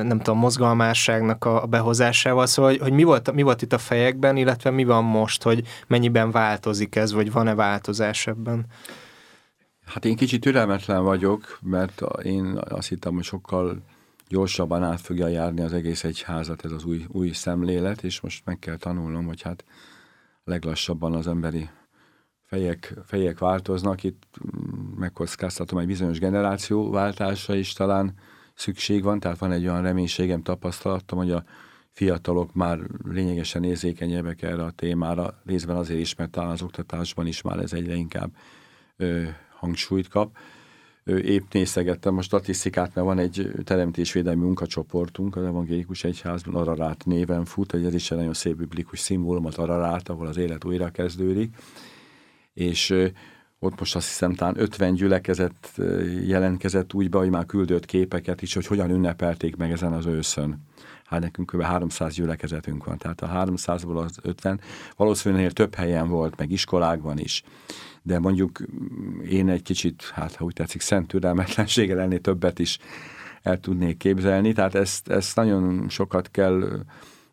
nem 0.03 0.18
tudom, 0.18 0.38
mozgalmásságnak 0.38 1.44
a, 1.44 1.62
a 1.62 1.66
behozásával. 1.66 2.46
Szóval, 2.46 2.70
hogy, 2.70 2.81
hogy 2.81 2.92
mi, 2.92 3.03
volt, 3.03 3.33
mi 3.33 3.42
volt 3.42 3.62
itt 3.62 3.72
a 3.72 3.79
fejekben, 3.79 4.37
illetve 4.37 4.70
mi 4.70 4.85
van 4.85 5.05
most, 5.05 5.42
hogy 5.42 5.62
mennyiben 5.87 6.31
változik 6.31 6.96
ez, 6.96 7.12
vagy 7.12 7.33
van-e 7.33 7.55
változás 7.55 8.26
ebben? 8.26 8.66
Hát 9.90 10.05
én 10.05 10.16
kicsit 10.16 10.40
türelmetlen 10.40 11.03
vagyok, 11.03 11.59
mert 11.62 12.03
én 12.22 12.59
azt 12.68 12.88
hittem, 12.88 13.14
hogy 13.14 13.24
sokkal 13.24 13.83
gyorsabban 14.29 14.83
át 14.83 15.00
fogja 15.00 15.29
járni 15.29 15.61
az 15.61 15.72
egész 15.72 16.05
egyházat 16.05 16.64
ez 16.64 16.70
az 16.70 16.85
új, 16.85 17.05
új 17.09 17.31
szemlélet, 17.31 18.03
és 18.03 18.20
most 18.20 18.44
meg 18.44 18.59
kell 18.59 18.76
tanulnom, 18.76 19.26
hogy 19.26 19.42
hát 19.42 19.64
leglassabban 20.44 21.14
az 21.14 21.26
emberi 21.26 21.68
fejek, 22.46 22.94
fejek 23.07 23.38
változnak. 23.38 24.03
Itt 24.03 24.22
megkockáztatom 24.96 25.79
egy 25.79 25.87
bizonyos 25.87 26.18
generáció 26.18 26.90
váltása 26.90 27.55
is 27.55 27.72
talán 27.72 28.14
szükség 28.55 29.03
van, 29.03 29.20
tehát 29.20 29.38
van 29.38 29.53
egy 29.53 29.66
olyan 29.66 29.83
reménységem, 29.83 30.42
tapasztalatom, 30.42 31.18
hogy 31.18 31.31
a 31.31 31.44
fiatalok 31.90 32.55
már 32.55 32.79
lényegesen 33.05 33.64
érzékenyebbek 33.64 34.42
erre 34.42 34.64
a 34.64 34.70
témára, 34.70 35.40
részben 35.44 35.76
azért 35.76 36.00
is, 36.00 36.14
mert 36.14 36.31
talán 36.31 36.50
az 36.50 36.62
oktatásban 36.62 37.26
is 37.26 37.42
már 37.42 37.59
ez 37.59 37.72
egyre 37.72 37.94
inkább 37.94 38.31
ö, 38.96 39.29
hangsúlyt 39.61 40.09
kap. 40.09 40.37
Épp 41.05 41.53
nézegettem 41.53 42.18
a 42.18 42.23
statisztikát, 42.23 42.94
mert 42.94 43.07
van 43.07 43.18
egy 43.18 43.51
teremtésvédelmi 43.64 44.42
munkacsoportunk 44.42 45.37
az 45.37 45.44
Evangélikus 45.44 46.05
Egyházban, 46.05 46.55
Ararát 46.55 47.05
néven 47.05 47.44
fut, 47.44 47.75
ez 47.75 47.94
is 47.94 48.11
egy 48.11 48.18
nagyon 48.18 48.35
szép 48.35 48.57
biblikus 48.57 48.99
szimbólum, 48.99 49.46
az 49.46 49.57
Ararát, 49.57 50.09
ahol 50.09 50.27
az 50.27 50.37
élet 50.37 50.64
újra 50.64 50.90
kezdődik. 50.90 51.57
És 52.55 52.94
ott 53.59 53.79
most 53.79 53.96
azt 53.96 54.09
hiszem 54.09 54.35
talán 54.35 54.61
50 54.61 54.94
gyülekezet 54.94 55.81
jelentkezett 56.27 56.94
úgy 56.94 57.09
be, 57.09 57.18
hogy 57.18 57.31
már 57.31 57.46
küldött 57.46 57.85
képeket 57.85 58.42
is, 58.42 58.55
hogy 58.55 58.66
hogyan 58.66 58.90
ünnepelték 58.90 59.57
meg 59.57 59.73
ezen 59.73 59.92
az 59.92 60.07
őszön. 60.07 60.62
Hát 61.11 61.20
nekünk 61.20 61.51
kb. 61.51 61.62
300 61.62 62.14
gyülekezetünk 62.14 62.85
van, 62.85 62.99
tehát 62.99 63.20
a 63.20 63.29
300-ból 63.29 64.05
az 64.05 64.18
50 64.23 64.61
valószínűleg 64.96 65.53
több 65.53 65.75
helyen 65.75 66.09
volt, 66.09 66.37
meg 66.37 66.51
iskolákban 66.51 67.18
is. 67.18 67.42
De 68.03 68.18
mondjuk 68.18 68.61
én 69.29 69.49
egy 69.49 69.62
kicsit, 69.62 70.11
hát 70.14 70.35
ha 70.35 70.44
úgy 70.44 70.53
tetszik, 70.53 70.81
szent 70.81 71.07
türelmetlenséggel 71.07 72.01
ennél 72.01 72.20
többet 72.20 72.59
is 72.59 72.79
el 73.42 73.61
tudnék 73.61 73.96
képzelni, 73.96 74.53
tehát 74.53 74.75
ezt, 74.75 75.09
ezt 75.09 75.37
nagyon 75.37 75.88
sokat 75.88 76.31
kell 76.31 76.85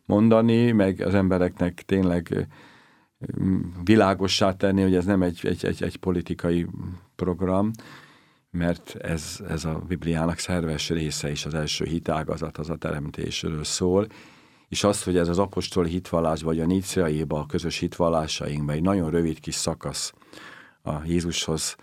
mondani, 0.04 0.72
meg 0.72 1.00
az 1.00 1.14
embereknek 1.14 1.82
tényleg 1.86 2.48
világossá 3.84 4.56
tenni, 4.56 4.82
hogy 4.82 4.94
ez 4.94 5.04
nem 5.04 5.22
egy, 5.22 5.40
egy, 5.42 5.64
egy, 5.64 5.82
egy 5.82 5.96
politikai 5.96 6.66
program, 7.16 7.70
mert 8.50 8.96
ez, 8.96 9.40
ez 9.48 9.64
a 9.64 9.82
Bibliának 9.88 10.38
szerves 10.38 10.88
része 10.88 11.30
is, 11.30 11.44
az 11.44 11.54
első 11.54 11.84
hitágazat, 11.84 12.58
az 12.58 12.70
a 12.70 12.76
teremtésről 12.76 13.64
szól, 13.64 14.06
és 14.68 14.84
az, 14.84 15.02
hogy 15.02 15.16
ez 15.16 15.28
az 15.28 15.38
apostoli 15.38 15.90
hitvallás, 15.90 16.42
vagy 16.42 16.60
a 16.60 16.66
níciaiba, 16.66 17.38
a 17.38 17.46
közös 17.46 17.78
hitvallásainkban 17.78 18.74
egy 18.74 18.82
nagyon 18.82 19.10
rövid 19.10 19.40
kis 19.40 19.54
szakasz, 19.54 20.12
a 20.82 21.04
Jézushoz, 21.04 21.76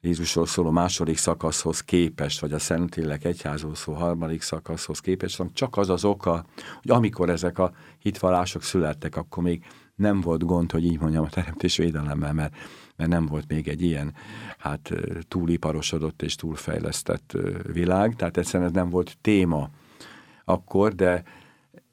Jézusról 0.00 0.46
szóló 0.46 0.70
második 0.70 1.16
szakaszhoz 1.16 1.80
képest, 1.80 2.40
vagy 2.40 2.52
a 2.52 2.58
Szentlélek 2.58 3.24
egyházról 3.24 3.74
szóló 3.74 3.98
harmadik 3.98 4.42
szakaszhoz 4.42 5.00
képest, 5.00 5.42
csak 5.52 5.76
az 5.76 5.90
az 5.90 6.04
oka, 6.04 6.44
hogy 6.82 6.90
amikor 6.90 7.30
ezek 7.30 7.58
a 7.58 7.72
hitvallások 7.98 8.62
születtek, 8.62 9.16
akkor 9.16 9.42
még 9.42 9.64
nem 9.94 10.20
volt 10.20 10.44
gond, 10.44 10.70
hogy 10.70 10.84
így 10.84 11.00
mondjam, 11.00 11.24
a 11.24 11.28
teremtésvédelemmel, 11.28 12.32
mert, 12.32 12.54
mert 12.96 13.10
nem 13.10 13.26
volt 13.26 13.48
még 13.48 13.68
egy 13.68 13.82
ilyen 13.82 14.14
hát 14.58 14.92
túliparosodott 15.28 16.22
és 16.22 16.34
túlfejlesztett 16.34 17.36
világ, 17.72 18.16
tehát 18.16 18.36
egyszerűen 18.36 18.68
ez 18.68 18.74
nem 18.74 18.90
volt 18.90 19.16
téma 19.20 19.70
akkor, 20.44 20.94
de 20.94 21.22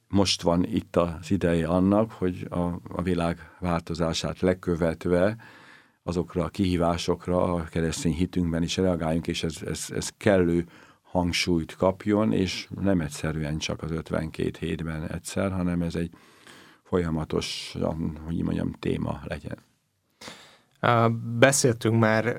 most 0.07 0.41
van 0.41 0.65
itt 0.65 0.95
az 0.95 1.31
ideje 1.31 1.67
annak, 1.67 2.11
hogy 2.11 2.47
a, 2.49 2.79
a 2.87 3.01
világ 3.01 3.49
változását 3.59 4.39
lekövetve 4.39 5.35
azokra 6.03 6.43
a 6.43 6.49
kihívásokra 6.49 7.53
a 7.53 7.63
keresztény 7.63 8.13
hitünkben 8.13 8.63
is 8.63 8.77
reagáljunk, 8.77 9.27
és 9.27 9.43
ez, 9.43 9.61
ez, 9.65 9.87
ez 9.89 10.09
kellő 10.17 10.65
hangsúlyt 11.01 11.75
kapjon, 11.75 12.31
és 12.31 12.67
nem 12.81 13.01
egyszerűen 13.01 13.57
csak 13.57 13.81
az 13.83 13.91
52 13.91 14.51
hétben 14.59 15.07
egyszer, 15.07 15.51
hanem 15.51 15.81
ez 15.81 15.95
egy 15.95 16.11
folyamatos, 16.83 17.75
hogy 18.25 18.43
mondjam, 18.43 18.71
téma 18.71 19.21
legyen. 19.23 19.57
Beszéltünk 21.39 21.99
már 21.99 22.35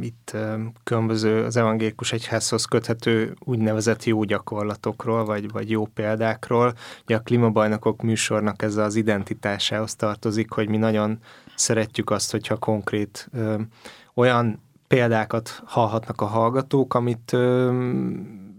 itt 0.00 0.36
különböző 0.84 1.44
az 1.44 1.56
evangélikus 1.56 2.12
egyházhoz 2.12 2.64
köthető 2.64 3.36
úgynevezett 3.38 4.04
jó 4.04 4.22
gyakorlatokról, 4.24 5.24
vagy, 5.24 5.50
vagy 5.50 5.70
jó 5.70 5.86
példákról. 5.86 6.74
Ugye 7.02 7.16
a 7.16 7.20
klímabajnokok 7.20 8.02
műsornak 8.02 8.62
ez 8.62 8.76
az 8.76 8.94
identitásához 8.94 9.94
tartozik, 9.94 10.50
hogy 10.50 10.68
mi 10.68 10.76
nagyon 10.76 11.18
szeretjük 11.54 12.10
azt, 12.10 12.30
hogyha 12.30 12.56
konkrét 12.56 13.30
olyan 14.14 14.62
példákat 14.88 15.62
hallhatnak 15.64 16.20
a 16.20 16.26
hallgatók, 16.26 16.94
amit 16.94 17.36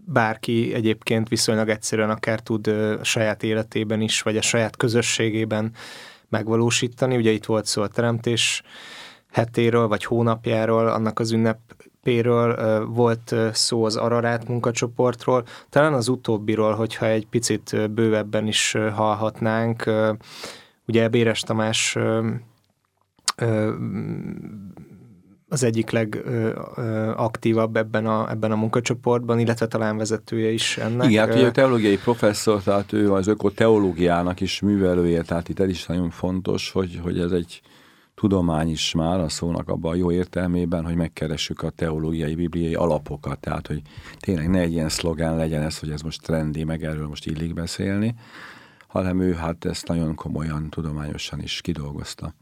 bárki 0.06 0.74
egyébként 0.74 1.30
viszonylag 1.30 1.70
egyszerűen 1.70 2.10
akár 2.10 2.40
tud 2.40 2.68
a 2.68 3.04
saját 3.04 3.44
életében 3.44 4.02
is, 4.02 4.22
vagy 4.22 4.38
a 4.38 4.42
saját 4.42 4.78
közösségében 4.78 5.72
megvalósítani. 6.30 7.16
Ugye 7.16 7.32
itt 7.32 7.46
volt 7.46 7.66
szó 7.66 7.82
a 7.82 7.88
teremtés 7.88 8.64
hetéről, 9.38 9.88
vagy 9.88 10.04
hónapjáról, 10.04 10.88
annak 10.88 11.20
az 11.20 11.32
ünnepéről, 11.32 12.86
volt 12.86 13.36
szó 13.52 13.86
az 13.86 13.96
Ararát 13.96 14.48
munkacsoportról, 14.48 15.44
talán 15.70 15.94
az 15.94 16.08
utóbbiról, 16.08 16.74
hogyha 16.74 17.06
egy 17.06 17.28
picit 17.28 17.92
bővebben 17.92 18.48
is 18.48 18.76
hallhatnánk. 18.94 19.84
Ugye 20.86 21.08
Béres 21.08 21.42
Tamás 21.42 21.98
az 25.50 25.64
egyik 25.64 25.90
legaktívabb 25.90 27.76
ebben 27.76 28.06
a, 28.06 28.30
ebben 28.30 28.52
a 28.52 28.56
munkacsoportban, 28.56 29.40
illetve 29.40 29.68
talán 29.68 29.98
vezetője 29.98 30.50
is 30.50 30.78
ennek. 30.78 31.10
Igen, 31.10 31.28
hát 31.28 31.36
ugye 31.36 31.52
teológiai 31.52 31.98
professzor, 31.98 32.62
tehát 32.62 32.94
ő 32.94 33.14
az 33.14 33.28
ökoteológiának 33.28 34.40
is 34.40 34.60
művelője, 34.62 35.22
tehát 35.22 35.50
itt 35.50 35.60
ez 35.60 35.70
is 35.70 35.86
nagyon 35.86 36.10
fontos, 36.10 36.72
hogy, 36.72 37.00
hogy 37.04 37.20
ez 37.20 37.32
egy 37.32 37.62
tudomány 38.22 38.70
is 38.70 38.94
már 38.94 39.20
a 39.20 39.30
szónak 39.30 39.70
abban 39.70 39.92
a 39.92 39.96
jó 39.96 40.12
értelmében, 40.12 40.86
hogy 40.86 40.96
megkeressük 40.96 41.62
a 41.62 41.70
teológiai, 41.70 42.36
bibliai 42.36 42.76
alapokat, 42.76 43.40
tehát 43.40 43.68
hogy 43.68 43.82
tényleg 44.20 44.50
ne 44.50 44.60
egy 44.60 44.72
ilyen 44.72 44.90
szlogán 44.90 45.36
legyen 45.36 45.62
ez, 45.62 45.80
hogy 45.80 45.90
ez 45.90 46.02
most 46.02 46.22
trendi, 46.22 46.64
meg 46.64 46.84
erről 46.84 47.08
most 47.08 47.26
illik 47.26 47.54
beszélni, 47.54 48.16
hanem 48.88 49.20
ő 49.20 49.34
hát 49.34 49.66
ezt 49.66 49.88
nagyon 49.88 50.16
komolyan, 50.16 50.70
tudományosan 50.70 51.42
is 51.42 51.62
kidolgozta. 51.62 52.34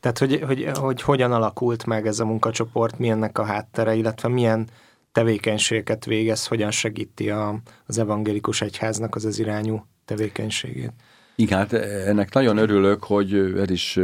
Tehát, 0.00 0.18
hogy, 0.18 0.42
hogy, 0.46 0.70
hogy 0.74 1.02
hogyan 1.02 1.32
alakult 1.32 1.86
meg 1.86 2.06
ez 2.06 2.20
a 2.20 2.24
munkacsoport, 2.24 2.98
milyennek 2.98 3.38
a 3.38 3.44
háttere, 3.44 3.94
illetve 3.94 4.28
milyen 4.28 4.68
tevékenységeket 5.12 6.04
végez, 6.04 6.46
hogyan 6.46 6.70
segíti 6.70 7.30
a, 7.30 7.60
az 7.86 7.98
evangélikus 7.98 8.60
egyháznak 8.60 9.14
az 9.14 9.24
az 9.24 9.38
irányú 9.38 9.84
tevékenységét. 10.04 10.92
Igen, 11.40 11.58
hát 11.58 11.72
ennek 11.72 12.32
nagyon 12.32 12.56
örülök, 12.56 13.04
hogy 13.04 13.34
ez 13.34 13.70
is 13.70 13.98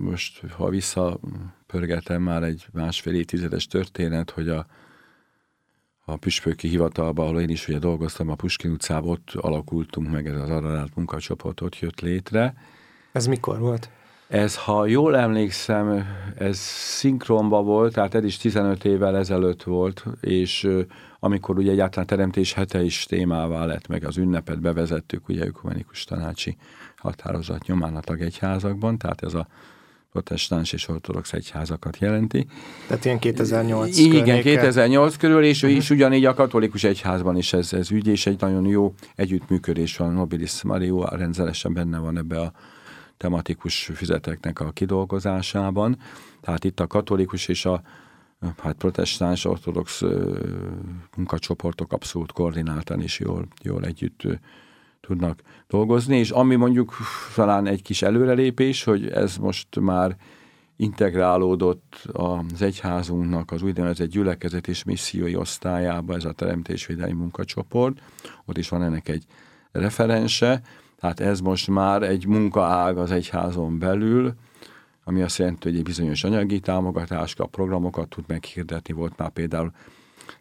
most, 0.00 0.42
ha 0.56 0.68
visszapörgetem 0.68 2.22
már 2.22 2.42
egy 2.42 2.66
másfél 2.72 3.14
évtizedes 3.14 3.66
történet, 3.66 4.30
hogy 4.30 4.48
a, 4.48 4.66
a 6.04 6.16
püspöki 6.16 6.68
hivatalban, 6.68 7.26
ahol 7.26 7.40
én 7.40 7.48
is 7.48 7.68
ugye 7.68 7.78
dolgoztam, 7.78 8.28
a 8.28 8.34
Puskin 8.34 8.70
utcában, 8.70 9.10
ott 9.10 9.30
alakultunk 9.34 10.10
meg, 10.10 10.26
ez 10.26 10.40
az 10.40 10.50
Ararát 10.50 10.94
munkacsoport 10.94 11.60
ott 11.60 11.78
jött 11.78 12.00
létre. 12.00 12.54
Ez 13.12 13.26
mikor 13.26 13.58
volt? 13.58 13.90
Ez, 14.30 14.56
ha 14.56 14.86
jól 14.86 15.16
emlékszem, 15.16 16.06
ez 16.38 16.58
szinkronba 16.58 17.62
volt, 17.62 17.92
tehát 17.92 18.14
ez 18.14 18.24
is 18.24 18.36
15 18.36 18.84
évvel 18.84 19.16
ezelőtt 19.16 19.62
volt, 19.62 20.04
és 20.20 20.68
amikor 21.20 21.58
ugye 21.58 21.70
egyáltalán 21.70 22.06
teremtés 22.06 22.52
hete 22.52 22.82
is 22.82 23.04
témává 23.04 23.64
lett, 23.64 23.86
meg 23.86 24.04
az 24.04 24.16
ünnepet 24.16 24.60
bevezettük, 24.60 25.28
ugye 25.28 25.46
ökumenikus 25.46 26.04
tanácsi 26.04 26.56
határozat 26.96 27.66
nyomán 27.66 27.96
a 27.96 28.00
tagegyházakban, 28.00 28.98
tehát 28.98 29.22
ez 29.22 29.34
a 29.34 29.46
protestáns 30.12 30.72
és 30.72 30.88
ortodox 30.88 31.32
egyházakat 31.32 31.98
jelenti. 31.98 32.46
Tehát 32.86 33.04
ilyen 33.04 33.18
2008 33.18 33.98
Igen, 33.98 34.24
környéke. 34.24 34.42
2008 34.42 35.16
körül, 35.16 35.44
és 35.44 35.62
uh-huh. 35.62 35.78
is 35.78 35.90
ugyanígy 35.90 36.24
a 36.24 36.34
katolikus 36.34 36.84
egyházban 36.84 37.36
is 37.36 37.52
ez, 37.52 37.72
ez 37.72 37.90
ügy, 37.90 38.06
és 38.06 38.26
egy 38.26 38.40
nagyon 38.40 38.66
jó 38.66 38.94
együttműködés 39.14 39.96
van. 39.96 40.12
Nobilis 40.12 40.62
Mario 40.62 41.04
rendszeresen 41.04 41.72
benne 41.72 41.98
van 41.98 42.18
ebbe 42.18 42.40
a 42.40 42.52
tematikus 43.20 43.90
füzeteknek 43.94 44.60
a 44.60 44.70
kidolgozásában. 44.70 45.96
Tehát 46.40 46.64
itt 46.64 46.80
a 46.80 46.86
katolikus 46.86 47.48
és 47.48 47.64
a 47.64 47.82
hát 48.58 48.76
protestáns 48.76 49.44
ortodox 49.44 50.02
munkacsoportok 51.16 51.92
abszolút 51.92 52.32
koordináltan 52.32 53.00
is 53.00 53.18
jól, 53.18 53.46
jól 53.62 53.84
együtt 53.84 54.22
tudnak 55.00 55.42
dolgozni, 55.68 56.16
és 56.16 56.30
ami 56.30 56.54
mondjuk 56.54 56.96
talán 57.34 57.66
egy 57.66 57.82
kis 57.82 58.02
előrelépés, 58.02 58.84
hogy 58.84 59.08
ez 59.08 59.36
most 59.36 59.80
már 59.80 60.16
integrálódott 60.76 62.08
az 62.12 62.62
egyházunknak 62.62 63.50
az 63.50 63.62
úgynevezett 63.62 64.10
gyülekezet 64.10 64.68
és 64.68 64.84
missziói 64.84 65.36
osztályába 65.36 66.14
ez 66.14 66.24
a 66.24 66.32
teremtésvédelmi 66.32 67.12
munkacsoport. 67.12 68.02
Ott 68.44 68.58
is 68.58 68.68
van 68.68 68.82
ennek 68.82 69.08
egy 69.08 69.24
referense, 69.72 70.62
tehát 71.00 71.20
ez 71.20 71.40
most 71.40 71.68
már 71.68 72.02
egy 72.02 72.26
munkaág 72.26 72.98
az 72.98 73.10
egyházon 73.10 73.78
belül, 73.78 74.34
ami 75.04 75.22
azt 75.22 75.38
jelenti, 75.38 75.68
hogy 75.68 75.78
egy 75.78 75.84
bizonyos 75.84 76.24
anyagi 76.24 76.60
támogatást 76.60 77.36
kap, 77.36 77.50
programokat 77.50 78.08
tud 78.08 78.24
meghirdetni. 78.26 78.94
Volt 78.94 79.16
már 79.16 79.30
például 79.30 79.72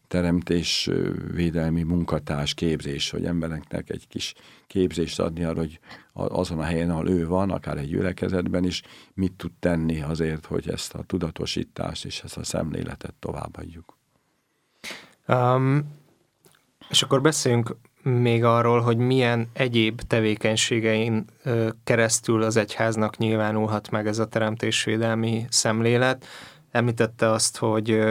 teremtésvédelmi 0.07 1.83
munkatárs 1.83 2.53
képzés, 2.53 3.09
hogy 3.09 3.25
embereknek 3.25 3.89
egy 3.89 4.07
kis 4.07 4.33
képzést 4.67 5.19
adni 5.19 5.43
arra, 5.43 5.59
hogy 5.59 5.79
azon 6.13 6.59
a 6.59 6.63
helyen, 6.63 6.89
ahol 6.89 7.09
ő 7.09 7.27
van, 7.27 7.51
akár 7.51 7.77
egy 7.77 7.87
gyülekezetben 7.87 8.63
is, 8.63 8.81
mit 9.13 9.33
tud 9.33 9.51
tenni 9.59 10.01
azért, 10.01 10.45
hogy 10.45 10.69
ezt 10.69 10.93
a 10.93 11.03
tudatosítást 11.03 12.05
és 12.05 12.21
ezt 12.23 12.37
a 12.37 12.43
szemléletet 12.43 13.13
továbbadjuk. 13.19 13.97
Um, 15.27 15.97
és 16.89 17.01
akkor 17.01 17.21
beszéljünk 17.21 17.75
még 18.03 18.43
arról, 18.43 18.81
hogy 18.81 18.97
milyen 18.97 19.49
egyéb 19.53 20.01
tevékenységein 20.01 21.25
keresztül 21.83 22.43
az 22.43 22.57
egyháznak 22.57 23.17
nyilvánulhat 23.17 23.89
meg 23.89 24.07
ez 24.07 24.19
a 24.19 24.27
teremtésvédelmi 24.27 25.45
szemlélet. 25.49 26.25
Említette 26.71 27.29
azt, 27.29 27.57
hogy 27.57 28.01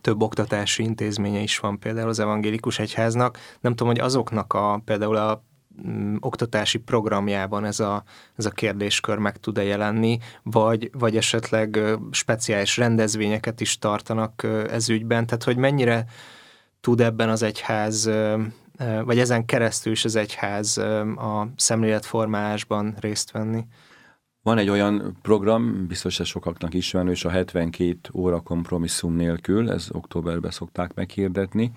több 0.00 0.22
oktatási 0.22 0.82
intézménye 0.82 1.40
is 1.40 1.58
van 1.58 1.78
például 1.78 2.08
az 2.08 2.18
evangélikus 2.18 2.78
egyháznak. 2.78 3.38
Nem 3.60 3.74
tudom, 3.74 3.92
hogy 3.92 4.02
azoknak 4.02 4.52
a 4.52 4.82
például 4.84 5.16
a 5.16 5.42
mm, 5.86 6.16
oktatási 6.20 6.78
programjában 6.78 7.64
ez 7.64 7.80
a, 7.80 8.02
ez 8.36 8.44
a 8.44 8.50
kérdéskör 8.50 9.18
meg 9.18 9.36
tud-e 9.36 9.62
jelenni, 9.62 10.18
vagy, 10.42 10.90
vagy 10.92 11.16
esetleg 11.16 11.78
speciális 12.10 12.76
rendezvényeket 12.76 13.60
is 13.60 13.78
tartanak 13.78 14.46
ez 14.70 14.88
ügyben, 14.88 15.26
tehát 15.26 15.44
hogy 15.44 15.56
mennyire 15.56 16.04
tud 16.80 17.00
ebben 17.00 17.28
az 17.28 17.42
egyház 17.42 18.10
vagy 19.04 19.18
ezen 19.18 19.44
keresztül 19.44 19.92
is 19.92 20.04
az 20.04 20.16
egyház 20.16 20.78
a 20.78 21.48
szemléletformálásban 21.56 22.94
részt 23.00 23.30
venni? 23.30 23.64
Van 24.42 24.58
egy 24.58 24.68
olyan 24.68 25.16
program, 25.22 25.86
biztos 25.86 26.20
ez 26.20 26.26
sokaknak 26.26 26.74
ismerős, 26.74 27.24
a 27.24 27.30
72 27.30 27.98
óra 28.14 28.40
kompromisszum 28.40 29.14
nélkül, 29.14 29.70
ez 29.70 29.88
októberben 29.92 30.50
szokták 30.50 30.94
meghirdetni, 30.94 31.72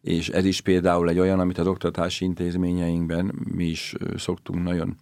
és 0.00 0.28
ez 0.28 0.44
is 0.44 0.60
például 0.60 1.08
egy 1.08 1.18
olyan, 1.18 1.40
amit 1.40 1.58
az 1.58 1.66
oktatási 1.66 2.24
intézményeinkben 2.24 3.34
mi 3.54 3.64
is 3.64 3.94
szoktunk 4.16 4.62
nagyon 4.62 4.96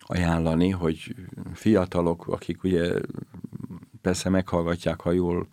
ajánlani, 0.00 0.70
hogy 0.70 1.14
fiatalok, 1.54 2.26
akik 2.28 2.64
ugye 2.64 2.92
persze 4.02 4.28
meghallgatják, 4.28 5.00
ha 5.00 5.12
jól 5.12 5.46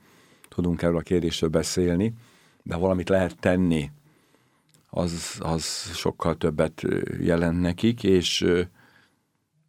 tudunk 0.49 0.81
erről 0.81 0.97
a 0.97 1.01
kérdésről 1.01 1.49
beszélni, 1.49 2.13
de 2.63 2.75
valamit 2.75 3.09
lehet 3.09 3.39
tenni 3.39 3.91
az, 4.89 5.37
az 5.39 5.63
sokkal 5.93 6.37
többet 6.37 6.81
jelent 7.19 7.61
nekik, 7.61 8.03
és 8.03 8.45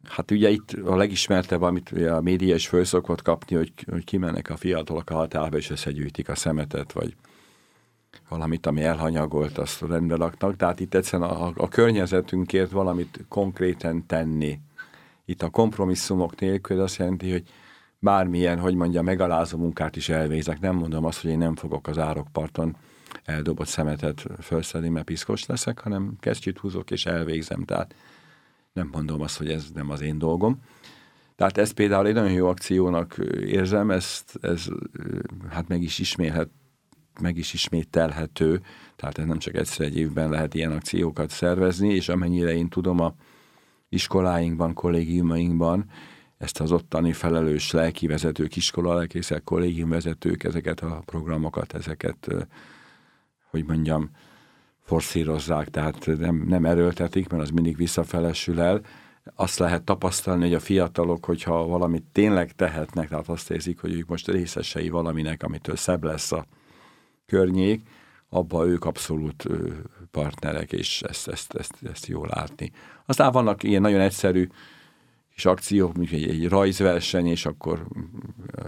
hát 0.03 0.31
ugye 0.31 0.49
itt 0.49 0.71
a 0.71 0.95
legismertebb, 0.95 1.61
amit 1.61 1.89
a 1.89 2.21
média 2.21 2.55
is 2.55 2.67
föl 2.67 2.85
kapni, 3.23 3.55
hogy, 3.55 3.73
hogy 3.89 4.03
kimennek 4.03 4.49
a 4.49 4.57
fiatalok 4.57 5.09
a 5.09 5.15
határba, 5.15 5.57
és 5.57 5.69
összegyűjtik 5.69 6.29
a 6.29 6.35
szemetet, 6.35 6.91
vagy 6.91 7.15
valamit, 8.29 8.65
ami 8.65 8.83
elhanyagolt, 8.83 9.57
azt 9.57 9.81
rendbe 9.81 10.15
laknak. 10.15 10.55
Tehát 10.55 10.79
itt 10.79 10.93
egyszerűen 10.93 11.29
a, 11.29 11.51
a 11.55 11.67
környezetünkért 11.67 12.71
valamit 12.71 13.25
konkrétan 13.27 14.05
tenni 14.05 14.59
itt 15.25 15.41
a 15.41 15.49
kompromisszumok 15.49 16.39
nélkül 16.39 16.81
azt 16.81 16.97
jelenti, 16.97 17.31
hogy 17.31 17.43
bármilyen, 17.99 18.59
hogy 18.59 18.75
mondja, 18.75 19.01
megalázó 19.01 19.57
munkát 19.57 19.95
is 19.95 20.09
elvégzek. 20.09 20.59
Nem 20.59 20.75
mondom 20.75 21.05
azt, 21.05 21.21
hogy 21.21 21.31
én 21.31 21.37
nem 21.37 21.55
fogok 21.55 21.87
az 21.87 21.97
árokparton 21.97 22.75
eldobott 23.23 23.67
szemetet 23.67 24.25
felszedni, 24.39 24.89
mert 24.89 25.05
piszkos 25.05 25.45
leszek, 25.45 25.79
hanem 25.79 26.15
kesztyűt 26.19 26.57
húzok 26.57 26.91
és 26.91 27.05
elvégzem. 27.05 27.63
Tehát 27.63 27.95
nem 28.73 28.89
mondom 28.91 29.21
azt, 29.21 29.37
hogy 29.37 29.49
ez 29.49 29.65
nem 29.73 29.89
az 29.89 30.01
én 30.01 30.17
dolgom. 30.17 30.61
Tehát 31.35 31.57
ez 31.57 31.71
például 31.71 32.07
egy 32.07 32.13
nagyon 32.13 32.31
jó 32.31 32.47
akciónak 32.47 33.17
érzem, 33.45 33.91
ezt, 33.91 34.37
ez 34.41 34.65
hát 35.49 35.67
meg 35.67 35.81
is 35.81 35.99
ismélhet, 35.99 36.49
meg 37.21 37.37
is 37.37 37.53
ismételhető, 37.53 38.61
tehát 38.95 39.17
ez 39.17 39.25
nem 39.25 39.37
csak 39.37 39.55
egyszer 39.55 39.85
egy 39.85 39.97
évben 39.97 40.29
lehet 40.29 40.53
ilyen 40.53 40.71
akciókat 40.71 41.29
szervezni, 41.29 41.93
és 41.93 42.09
amennyire 42.09 42.53
én 42.53 42.69
tudom 42.69 42.99
a 42.99 43.15
iskoláinkban, 43.89 44.73
kollégiumainkban, 44.73 45.85
ezt 46.37 46.59
az 46.59 46.71
ottani 46.71 47.13
felelős 47.13 47.71
lelki 47.71 48.07
vezetők, 48.07 48.55
iskola 48.55 48.93
lelkészek, 48.93 49.43
kollégiumvezetők, 49.43 50.43
ezeket 50.43 50.79
a 50.79 51.01
programokat, 51.05 51.73
ezeket, 51.73 52.27
hogy 53.51 53.65
mondjam, 53.65 54.09
forszírozzák, 54.83 55.69
tehát 55.69 56.05
nem, 56.05 56.43
nem 56.47 56.65
erőltetik, 56.65 57.29
mert 57.29 57.43
az 57.43 57.49
mindig 57.49 57.75
visszafelesül 57.75 58.59
el. 58.59 58.81
Azt 59.35 59.59
lehet 59.59 59.83
tapasztalni, 59.83 60.43
hogy 60.43 60.53
a 60.53 60.59
fiatalok, 60.59 61.25
hogyha 61.25 61.65
valamit 61.65 62.03
tényleg 62.11 62.51
tehetnek, 62.51 63.09
tehát 63.09 63.29
azt 63.29 63.51
érzik, 63.51 63.79
hogy 63.79 63.93
ők 63.93 64.07
most 64.07 64.27
részesei 64.27 64.89
valaminek, 64.89 65.43
amitől 65.43 65.75
szebb 65.75 66.03
lesz 66.03 66.31
a 66.31 66.45
környék, 67.25 67.87
abba 68.29 68.67
ők 68.67 68.85
abszolút 68.85 69.47
partnerek, 70.11 70.71
és 70.71 71.01
ezt, 71.01 71.27
ezt, 71.27 71.53
ezt, 71.53 71.75
ezt 71.91 72.05
jól 72.05 72.27
látni. 72.27 72.71
Aztán 73.05 73.31
vannak 73.31 73.63
ilyen 73.63 73.81
nagyon 73.81 73.99
egyszerű 73.99 74.47
kis 75.33 75.45
akciók, 75.45 75.93
mint 75.93 76.11
egy, 76.11 76.29
egy 76.29 76.47
rajzverseny, 76.47 77.27
és 77.27 77.45
akkor 77.45 77.87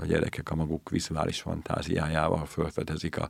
a 0.01 0.05
gyerekek 0.05 0.51
a 0.51 0.55
maguk 0.55 0.89
vizuális 0.89 1.41
fantáziájával 1.41 2.45
felfedezik 2.45 3.17
a 3.17 3.29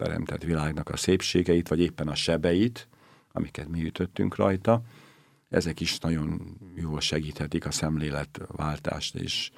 teremtett 0.00 0.42
világnak 0.42 0.88
a 0.88 0.96
szépségeit, 0.96 1.68
vagy 1.68 1.80
éppen 1.80 2.08
a 2.08 2.14
sebeit, 2.14 2.88
amiket 3.32 3.68
mi 3.68 3.84
ütöttünk 3.84 4.36
rajta. 4.36 4.82
Ezek 5.48 5.80
is 5.80 5.98
nagyon 5.98 6.56
jól 6.74 7.00
segíthetik 7.00 7.66
a 7.66 7.70
szemléletváltást, 7.70 9.14
és 9.14 9.50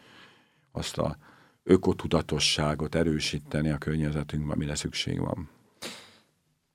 azt 0.73 0.99
a 0.99 1.17
ökotudatosságot 1.63 2.95
erősíteni 2.95 3.71
a 3.71 3.79
környezetünkben, 3.79 4.55
amire 4.55 4.75
szükség 4.75 5.21
van. 5.21 5.49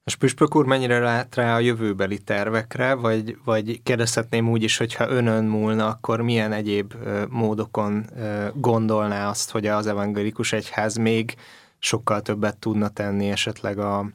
És 0.04 0.16
Püspök 0.16 0.56
úr 0.56 0.66
mennyire 0.66 1.00
lát 1.00 1.36
rá 1.36 1.56
a 1.56 1.60
jövőbeli 1.60 2.18
tervekre, 2.18 2.94
vagy, 2.94 3.38
vagy 3.44 3.82
kérdezhetném 3.84 4.50
úgy 4.50 4.64
is, 4.64 4.78
hogyha 4.78 5.10
önön 5.10 5.46
múlna, 5.46 5.88
akkor 5.88 6.22
milyen 6.22 6.52
egyéb 6.52 6.94
módokon 7.30 8.06
gondolná 8.54 9.30
azt, 9.30 9.52
hogy 9.52 9.68
az 9.68 9.88
evangélikus 9.88 10.54
egyház 10.54 10.96
még 10.96 11.36
sokkal 11.80 12.22
többet 12.22 12.58
tudna 12.58 12.90
tenni 12.90 13.30
esetleg 13.30 13.80
a, 13.80 14.10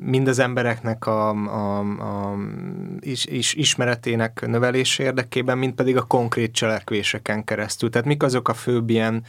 mind 0.00 0.28
az 0.28 0.38
embereknek 0.38 1.06
a, 1.06 1.30
a, 1.30 1.78
a 1.78 2.36
is, 3.00 3.26
is, 3.26 3.54
ismeretének 3.54 4.46
növelése 4.46 5.02
érdekében, 5.02 5.58
mint 5.58 5.74
pedig 5.74 5.96
a 5.96 6.02
konkrét 6.02 6.52
cselekvéseken 6.52 7.44
keresztül. 7.44 7.90
Tehát 7.90 8.06
mik 8.06 8.22
azok 8.22 8.48
a 8.48 8.54
főbb 8.54 8.90
ilyen 8.90 9.24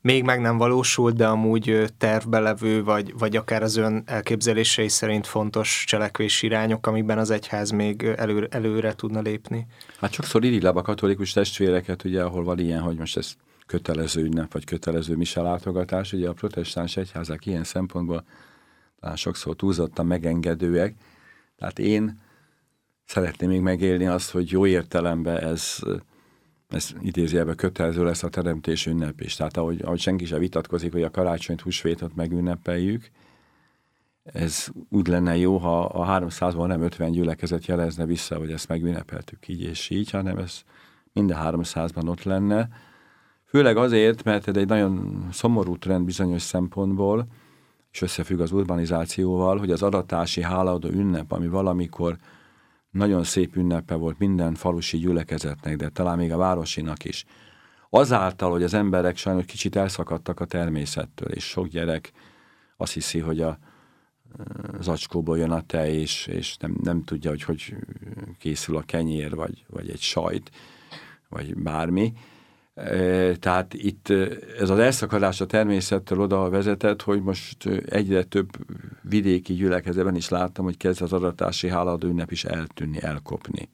még 0.00 0.24
meg 0.24 0.40
nem 0.40 0.58
valósult, 0.58 1.16
de 1.16 1.26
amúgy 1.26 1.92
tervbe 1.98 2.38
levő, 2.38 2.84
vagy, 2.84 3.14
vagy 3.18 3.36
akár 3.36 3.62
az 3.62 3.76
ön 3.76 4.02
elképzelései 4.06 4.88
szerint 4.88 5.26
fontos 5.26 5.84
cselekvési 5.86 6.46
irányok, 6.46 6.86
amikben 6.86 7.18
az 7.18 7.30
egyház 7.30 7.70
még 7.70 8.02
elő, 8.02 8.48
előre 8.50 8.94
tudna 8.94 9.20
lépni? 9.20 9.66
Hát 10.00 10.12
sokszor 10.12 10.44
irigyláb 10.44 10.76
a 10.76 10.82
katolikus 10.82 11.32
testvéreket, 11.32 12.04
ugye, 12.04 12.22
ahol 12.22 12.44
van 12.44 12.58
ilyen, 12.58 12.80
hogy 12.80 12.96
most 12.96 13.16
ez 13.16 13.32
kötelező 13.72 14.22
ünnep, 14.22 14.52
vagy 14.52 14.64
kötelező 14.64 15.16
látogatás, 15.34 16.12
ugye 16.12 16.28
a 16.28 16.32
protestáns 16.32 16.96
egyházak 16.96 17.46
ilyen 17.46 17.64
szempontból 17.64 18.24
talán 19.00 19.16
sokszor 19.16 19.56
túlzottan 19.56 20.06
megengedőek. 20.06 20.94
Tehát 21.56 21.78
én 21.78 22.20
szeretném 23.04 23.48
még 23.48 23.60
megélni 23.60 24.06
azt, 24.06 24.30
hogy 24.30 24.50
jó 24.50 24.66
értelemben 24.66 25.36
ez 25.36 25.78
ez 26.68 26.94
idézőjelben 27.00 27.56
kötelező 27.56 28.04
lesz 28.04 28.22
a 28.22 28.28
teremtés 28.28 28.86
ünnep 28.86 29.20
is. 29.20 29.34
Tehát 29.34 29.56
ahogy, 29.56 29.82
ahogy 29.82 30.00
senki 30.00 30.24
sem 30.24 30.38
vitatkozik, 30.38 30.92
hogy 30.92 31.02
a 31.02 31.10
karácsonyt, 31.10 31.60
húsvétot 31.60 32.14
megünnepeljük, 32.14 33.10
ez 34.22 34.68
úgy 34.88 35.06
lenne 35.06 35.36
jó, 35.36 35.56
ha 35.56 35.84
a 35.84 36.20
300-ban 36.20 36.66
nem 36.66 36.82
50 36.82 37.10
gyülekezet 37.10 37.66
jelezne 37.66 38.06
vissza, 38.06 38.36
hogy 38.36 38.52
ezt 38.52 38.68
megünnepeltük 38.68 39.48
így 39.48 39.62
és 39.62 39.90
így, 39.90 40.10
hanem 40.10 40.38
ez 40.38 40.62
minden 41.12 41.38
300-ban 41.42 42.08
ott 42.08 42.22
lenne. 42.22 42.68
Főleg 43.52 43.76
azért, 43.76 44.24
mert 44.24 44.48
ez 44.48 44.56
egy 44.56 44.68
nagyon 44.68 45.26
szomorú 45.32 45.78
trend 45.78 46.04
bizonyos 46.04 46.42
szempontból, 46.42 47.26
és 47.90 48.02
összefügg 48.02 48.40
az 48.40 48.52
urbanizációval, 48.52 49.58
hogy 49.58 49.70
az 49.70 49.82
adatási 49.82 50.42
hálaadó 50.42 50.88
ünnep, 50.88 51.32
ami 51.32 51.48
valamikor 51.48 52.16
nagyon 52.90 53.24
szép 53.24 53.56
ünnepe 53.56 53.94
volt 53.94 54.18
minden 54.18 54.54
falusi 54.54 54.98
gyülekezetnek, 54.98 55.76
de 55.76 55.88
talán 55.88 56.18
még 56.18 56.32
a 56.32 56.36
városinak 56.36 57.04
is. 57.04 57.24
Azáltal, 57.90 58.50
hogy 58.50 58.62
az 58.62 58.74
emberek 58.74 59.16
sajnos 59.16 59.44
kicsit 59.44 59.76
elszakadtak 59.76 60.40
a 60.40 60.44
természettől, 60.44 61.28
és 61.28 61.44
sok 61.44 61.66
gyerek 61.66 62.12
azt 62.76 62.92
hiszi, 62.92 63.18
hogy 63.18 63.40
a 63.40 63.58
zacskóból 64.80 65.38
jön 65.38 65.50
a 65.50 65.60
tej, 65.60 65.94
és, 65.94 66.26
és 66.26 66.56
nem, 66.56 66.76
nem 66.82 67.04
tudja, 67.04 67.30
hogy 67.30 67.42
hogy 67.42 67.74
készül 68.38 68.76
a 68.76 68.82
kenyér, 68.82 69.34
vagy, 69.34 69.64
vagy 69.68 69.90
egy 69.90 70.00
sajt, 70.00 70.50
vagy 71.28 71.56
bármi. 71.56 72.12
Tehát 73.38 73.74
itt 73.74 74.08
ez 74.58 74.70
az 74.70 74.78
elszakadás 74.78 75.40
a 75.40 75.46
természettől 75.46 76.20
oda 76.20 76.50
vezetett, 76.50 77.02
hogy 77.02 77.22
most 77.22 77.66
egyre 77.86 78.22
több 78.22 78.48
vidéki 79.02 79.54
gyülekezetben 79.54 80.16
is 80.16 80.28
láttam, 80.28 80.64
hogy 80.64 80.76
kezd 80.76 81.02
az 81.02 81.12
adatási 81.12 81.68
háladó 81.68 82.08
ünnep 82.08 82.30
is 82.30 82.44
eltűnni, 82.44 83.02
elkopni. 83.02 83.68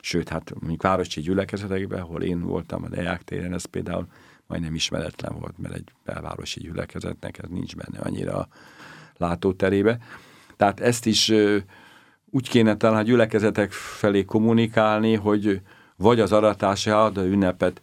Sőt, 0.00 0.28
hát 0.28 0.52
mondjuk 0.60 0.82
városi 0.82 1.20
gyülekezetekben, 1.20 2.00
ahol 2.00 2.22
én 2.22 2.40
voltam 2.40 2.84
a 2.84 2.88
Deák 2.88 3.22
téren, 3.22 3.52
ez 3.52 3.64
például 3.64 4.06
majdnem 4.46 4.74
ismeretlen 4.74 5.38
volt, 5.38 5.58
mert 5.58 5.74
egy 5.74 5.92
belvárosi 6.04 6.60
gyülekezetnek 6.60 7.38
ez 7.38 7.48
nincs 7.48 7.76
benne 7.76 7.98
annyira 7.98 8.36
a 8.36 8.48
látóterébe. 9.16 9.98
Tehát 10.56 10.80
ezt 10.80 11.06
is 11.06 11.32
úgy 12.30 12.48
kéne 12.48 12.76
talán 12.76 12.98
a 12.98 13.02
gyülekezetek 13.02 13.72
felé 13.72 14.24
kommunikálni, 14.24 15.14
hogy 15.14 15.60
vagy 15.96 16.20
az 16.20 16.32
aratási 16.32 16.90
háladó 16.90 17.22
ünnepet 17.22 17.80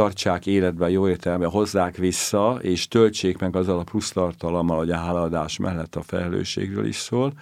tartsák 0.00 0.46
életbe, 0.46 0.90
jó 0.90 1.08
értelemben 1.08 1.50
hozzák 1.50 1.96
vissza, 1.96 2.58
és 2.62 2.88
töltsék 2.88 3.38
meg 3.38 3.56
azzal 3.56 3.78
a 3.78 3.84
plusz 3.84 4.10
tartalommal, 4.10 4.76
hogy 4.76 4.90
a 4.90 4.96
háladás 4.96 5.58
mellett 5.58 5.96
a 5.96 6.02
felelősségről 6.02 6.86
is 6.86 6.96
szól. 6.96 7.32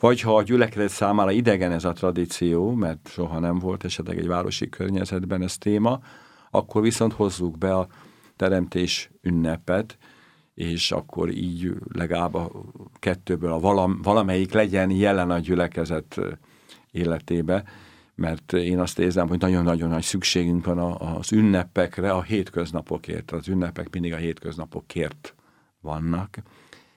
Vagy 0.00 0.20
ha 0.20 0.36
a 0.36 0.42
gyülekezet 0.42 0.88
számára 0.88 1.30
idegen 1.30 1.72
ez 1.72 1.84
a 1.84 1.92
tradíció, 1.92 2.70
mert 2.70 3.08
soha 3.08 3.38
nem 3.38 3.58
volt 3.58 3.84
esetleg 3.84 4.18
egy 4.18 4.26
városi 4.26 4.68
környezetben 4.68 5.42
ez 5.42 5.58
téma, 5.58 6.00
akkor 6.50 6.82
viszont 6.82 7.12
hozzuk 7.12 7.58
be 7.58 7.74
a 7.74 7.86
teremtés 8.36 9.10
ünnepet, 9.22 9.98
és 10.54 10.92
akkor 10.92 11.30
így 11.30 11.74
legalább 11.92 12.34
a 12.34 12.50
kettőből 12.98 13.52
a 13.52 13.60
valam, 13.60 14.00
valamelyik 14.02 14.52
legyen 14.52 14.90
jelen 14.90 15.30
a 15.30 15.38
gyülekezet 15.38 16.20
életébe 16.90 17.64
mert 18.22 18.52
én 18.52 18.78
azt 18.78 18.98
érzem, 18.98 19.28
hogy 19.28 19.38
nagyon-nagyon 19.38 19.88
nagy 19.88 20.02
szükségünk 20.02 20.64
van 20.64 20.78
az 20.98 21.32
ünnepekre, 21.32 22.12
a 22.12 22.22
hétköznapokért. 22.22 23.30
Az 23.30 23.48
ünnepek 23.48 23.90
mindig 23.90 24.12
a 24.12 24.16
hétköznapokért 24.16 25.34
vannak. 25.80 26.36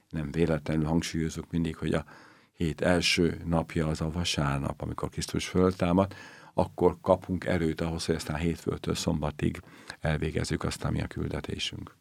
Nem 0.09 0.31
véletlenül 0.31 0.85
hangsúlyozok 0.85 1.45
mindig, 1.51 1.75
hogy 1.75 1.93
a 1.93 2.05
hét 2.53 2.81
első 2.81 3.41
napja 3.45 3.87
az 3.87 4.01
a 4.01 4.11
vasárnap, 4.11 4.81
amikor 4.81 5.09
Krisztus 5.09 5.47
föltámad, 5.47 6.13
akkor 6.53 6.97
kapunk 7.01 7.45
erőt 7.45 7.81
ahhoz, 7.81 8.05
hogy 8.05 8.15
aztán 8.15 8.37
hétfőtől 8.37 8.95
szombatig 8.95 9.61
elvégezzük 9.99 10.63
azt, 10.63 10.83
ami 10.83 11.01
a 11.01 11.07
küldetésünk. 11.07 11.95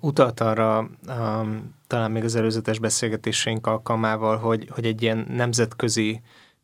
Utalt 0.00 0.40
arra 0.40 0.90
um, 1.08 1.74
talán 1.86 2.10
még 2.10 2.24
az 2.24 2.34
előzetes 2.34 2.78
beszélgetéseink 2.78 3.66
alkalmával, 3.66 4.36
hogy, 4.36 4.68
hogy 4.70 4.86
egy 4.86 5.02
ilyen 5.02 5.26
nemzetközi 5.28 6.20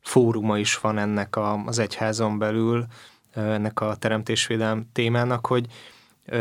fóruma 0.09 0.59
is 0.59 0.78
van 0.78 0.98
ennek 0.98 1.36
a, 1.36 1.62
az 1.66 1.78
egyházon 1.78 2.38
belül, 2.38 2.86
ennek 3.34 3.80
a 3.80 3.96
teremtésvédelem 3.96 4.88
témának, 4.92 5.46
hogy 5.46 5.66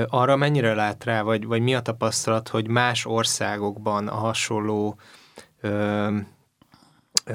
arra 0.08 0.36
mennyire 0.36 0.74
lát 0.74 1.04
rá, 1.04 1.22
vagy, 1.22 1.46
vagy 1.46 1.62
mi 1.62 1.76
a 1.76 1.82
tapasztalat, 1.82 2.48
hogy 2.48 2.68
más 2.68 3.06
országokban 3.06 4.08
a 4.08 4.16
hasonló 4.16 4.98
ö, 5.62 6.18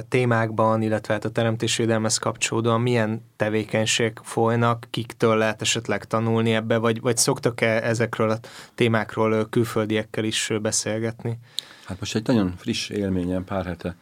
témákban, 0.09 0.83
illetve 0.83 1.13
hát 1.13 1.25
a 1.25 1.31
teremtésvédelmez 1.31 2.19
kapcsolódóan 2.19 2.81
milyen 2.81 3.25
tevékenység 3.37 4.21
folynak, 4.23 4.87
kiktől 4.91 5.37
lehet 5.37 5.61
esetleg 5.61 6.05
tanulni 6.05 6.55
ebbe, 6.55 6.77
vagy, 6.77 7.01
vagy 7.01 7.17
szoktak-e 7.17 7.83
ezekről 7.83 8.31
a 8.31 8.39
témákról 8.75 9.49
külföldiekkel 9.49 10.25
is 10.25 10.51
beszélgetni? 10.63 11.39
Hát 11.85 12.01
most 12.01 12.15
egy 12.15 12.27
nagyon 12.27 12.55
friss 12.57 12.89
élményen 12.89 13.45
pár 13.45 13.65
hete 13.65 13.97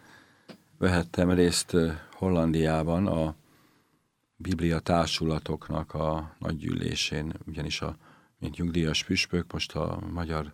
vehettem 0.81 1.31
részt 1.31 1.77
Hollandiában 2.13 3.07
a 3.07 3.35
Biblia 4.37 4.79
társulatoknak 4.79 5.95
a 5.95 6.35
nagygyűlésén, 6.39 7.33
ugyanis 7.47 7.81
a, 7.81 7.97
mint 8.39 8.57
nyugdíjas 8.57 9.05
püspök, 9.05 9.53
most 9.53 9.73
a 9.73 9.99
Magyar 10.13 10.53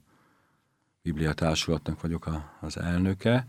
Biblia 1.02 1.32
társulatnak 1.32 2.00
vagyok 2.00 2.26
a, 2.26 2.58
az 2.60 2.78
elnöke, 2.78 3.46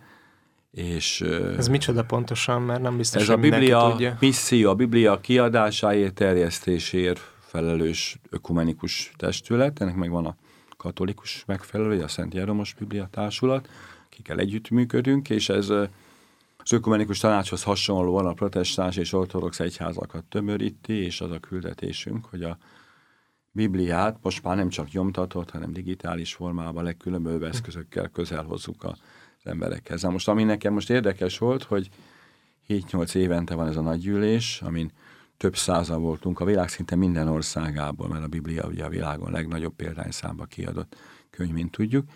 és, 0.71 1.21
ez 1.57 1.67
micsoda 1.67 2.03
pontosan, 2.03 2.61
mert 2.61 2.82
nem 2.82 2.97
biztos, 2.97 3.21
ez 3.21 3.30
a 3.30 3.38
Biblia 3.38 3.89
tudja. 3.89 4.17
misszió, 4.19 4.69
a 4.69 4.75
Biblia 4.75 5.19
kiadásáért, 5.19 6.13
terjesztéséért 6.13 7.19
felelős 7.39 8.19
ökumenikus 8.30 9.11
testület, 9.15 9.82
ennek 9.82 9.95
meg 9.95 10.09
van 10.09 10.25
a 10.25 10.36
katolikus 10.78 11.43
megfelelője, 11.45 12.03
a 12.03 12.07
Szent 12.07 12.34
Jeromos 12.34 12.73
Biblia 12.73 13.07
Társulat, 13.11 13.69
akikkel 14.05 14.39
együttműködünk, 14.39 15.30
és 15.30 15.49
ez 15.49 15.69
az 16.68 16.74
ökumenikus 16.74 17.20
tanácshoz 17.20 17.63
hasonlóan 17.63 18.26
a 18.26 18.34
protestáns 18.34 18.95
és 18.95 19.13
ortodox 19.13 19.59
egyházakat 19.59 20.24
tömöríti, 20.24 20.93
és 20.93 21.22
az 21.22 21.32
a 21.32 21.39
küldetésünk, 21.39 22.26
hogy 22.26 22.43
a 22.43 22.57
Bibliát 23.51 24.18
most 24.22 24.43
már 24.43 24.55
nem 24.55 24.70
csak 24.70 24.91
nyomtatott, 24.91 25.51
hanem 25.51 25.74
digitális 25.74 26.34
formában 26.34 26.84
legkülönbözőbb 26.84 27.43
eszközökkel 27.43 28.09
közel 28.09 28.43
hozzuk 28.43 28.84
az 28.84 28.99
emberekhez. 29.43 30.01
Na 30.01 30.09
most 30.09 30.28
ami 30.28 30.43
nekem 30.43 30.74
most 30.74 30.89
érdekes 30.89 31.38
volt, 31.38 31.63
hogy 31.63 31.89
7-8 32.68 33.15
évente 33.15 33.55
van 33.55 33.68
ez 33.68 33.78
a 33.78 33.82
nagygyűlés, 33.82 34.61
amin 34.61 34.91
több 35.38 35.55
százal 35.55 35.99
voltunk 35.99 36.39
a 36.39 36.45
világ 36.45 36.70
szinte 36.70 36.95
minden 36.95 37.28
országából, 37.28 38.07
mert 38.07 38.24
a 38.24 38.28
Biblia 38.28 38.68
ugye 38.68 38.84
a 38.86 38.89
világon 38.89 39.32
legnagyobb 39.32 39.76
példányszámba 39.76 40.45
kiadott 40.45 40.95
könyv, 41.30 41.51
mint 41.51 41.72
tudjuk. 41.72 42.09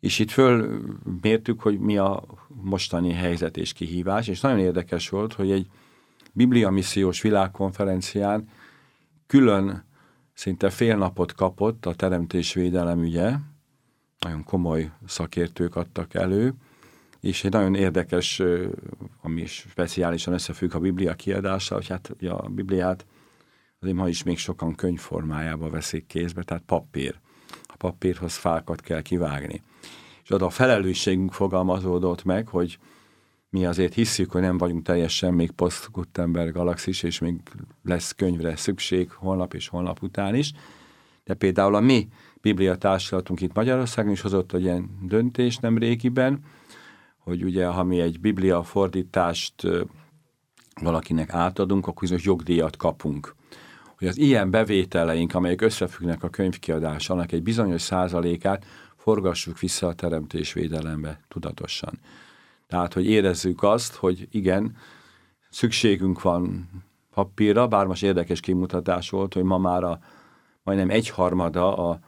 És 0.00 0.18
itt 0.18 0.30
fölmértük, 0.30 1.60
hogy 1.60 1.78
mi 1.78 1.98
a 1.98 2.24
mostani 2.48 3.12
helyzet 3.12 3.56
és 3.56 3.72
kihívás, 3.72 4.28
és 4.28 4.40
nagyon 4.40 4.58
érdekes 4.58 5.08
volt, 5.08 5.32
hogy 5.32 5.50
egy 5.50 5.66
Biblia 6.32 6.70
missziós 6.70 7.20
világkonferencián 7.20 8.48
külön 9.26 9.84
szinte 10.32 10.70
fél 10.70 10.96
napot 10.96 11.32
kapott 11.32 11.86
a 11.86 11.94
teremtésvédelem 11.94 13.02
ügye, 13.02 13.32
nagyon 14.18 14.44
komoly 14.44 14.90
szakértők 15.06 15.76
adtak 15.76 16.14
elő, 16.14 16.54
és 17.20 17.44
egy 17.44 17.52
nagyon 17.52 17.74
érdekes, 17.74 18.42
ami 19.20 19.46
speciálisan 19.46 20.34
összefügg 20.34 20.74
a 20.74 20.78
Biblia 20.78 21.14
kiadása, 21.14 21.74
hogy 21.74 21.88
hát 21.88 22.14
a 22.28 22.48
Bibliát 22.48 23.06
azért 23.80 23.96
ma 23.96 24.08
is 24.08 24.22
még 24.22 24.38
sokan 24.38 24.74
könyvformájába 24.74 25.70
veszik 25.70 26.06
kézbe, 26.06 26.42
tehát 26.42 26.62
papír. 26.66 27.18
A 27.62 27.76
papírhoz 27.76 28.36
fákat 28.36 28.80
kell 28.80 29.02
kivágni. 29.02 29.62
És 30.30 30.36
oda 30.36 30.46
a 30.46 30.50
felelősségünk 30.50 31.32
fogalmazódott 31.32 32.24
meg, 32.24 32.48
hogy 32.48 32.78
mi 33.48 33.66
azért 33.66 33.94
hiszük, 33.94 34.30
hogy 34.30 34.40
nem 34.40 34.58
vagyunk 34.58 34.82
teljesen 34.82 35.34
még 35.34 35.50
post-Gutenberg 35.50 36.52
galaxis, 36.52 37.02
és 37.02 37.18
még 37.18 37.40
lesz 37.84 38.12
könyvre 38.12 38.56
szükség 38.56 39.10
holnap 39.10 39.54
és 39.54 39.68
holnap 39.68 40.02
után 40.02 40.34
is. 40.34 40.52
De 41.24 41.34
például 41.34 41.74
a 41.74 41.80
mi 41.80 42.08
Biblia 42.40 42.76
társulatunk 42.76 43.40
itt 43.40 43.54
Magyarországon 43.54 44.12
is 44.12 44.20
hozott 44.20 44.52
egy 44.52 44.62
ilyen 44.62 44.98
döntés 45.02 45.56
nem 45.56 45.78
régiben, 45.78 46.44
hogy 47.18 47.44
ugye, 47.44 47.66
ha 47.66 47.84
mi 47.84 48.00
egy 48.00 48.20
Biblia 48.20 48.62
fordítást 48.62 49.66
valakinek 50.82 51.32
átadunk, 51.32 51.86
akkor 51.86 52.00
bizonyos 52.00 52.24
jogdíjat 52.24 52.76
kapunk. 52.76 53.34
Hogy 53.98 54.08
az 54.08 54.18
ilyen 54.18 54.50
bevételeink, 54.50 55.34
amelyek 55.34 55.60
összefüggnek 55.60 56.22
a 56.22 56.28
könyvkiadás, 56.28 57.10
annak 57.10 57.32
egy 57.32 57.42
bizonyos 57.42 57.82
százalékát 57.82 58.64
forgassuk 59.00 59.58
vissza 59.58 59.86
a 59.86 59.94
teremtésvédelembe 59.94 61.20
tudatosan. 61.28 61.98
Tehát, 62.66 62.92
hogy 62.92 63.06
érezzük 63.06 63.62
azt, 63.62 63.94
hogy 63.94 64.28
igen, 64.30 64.76
szükségünk 65.50 66.22
van 66.22 66.68
papírra, 67.14 67.68
bár 67.68 67.86
most 67.86 68.02
érdekes 68.02 68.40
kimutatás 68.40 69.10
volt, 69.10 69.34
hogy 69.34 69.42
ma 69.42 69.58
már 69.58 69.84
a 69.84 69.98
majdnem 70.62 70.90
egyharmada 70.90 71.90
a 71.90 71.98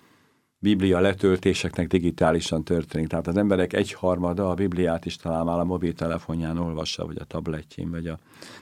Biblia 0.58 1.00
letöltéseknek 1.00 1.86
digitálisan 1.86 2.64
történik. 2.64 3.08
Tehát 3.08 3.26
az 3.26 3.36
emberek 3.36 3.72
egyharmada 3.72 4.50
a 4.50 4.54
Bibliát 4.54 5.04
is 5.04 5.16
talán 5.16 5.44
már 5.44 5.58
a 5.58 5.64
mobiltelefonján 5.64 6.58
olvassa, 6.58 7.06
vagy 7.06 7.16
a 7.20 7.24
tabletjén, 7.24 7.90
vagy 7.90 8.06
a, 8.06 8.18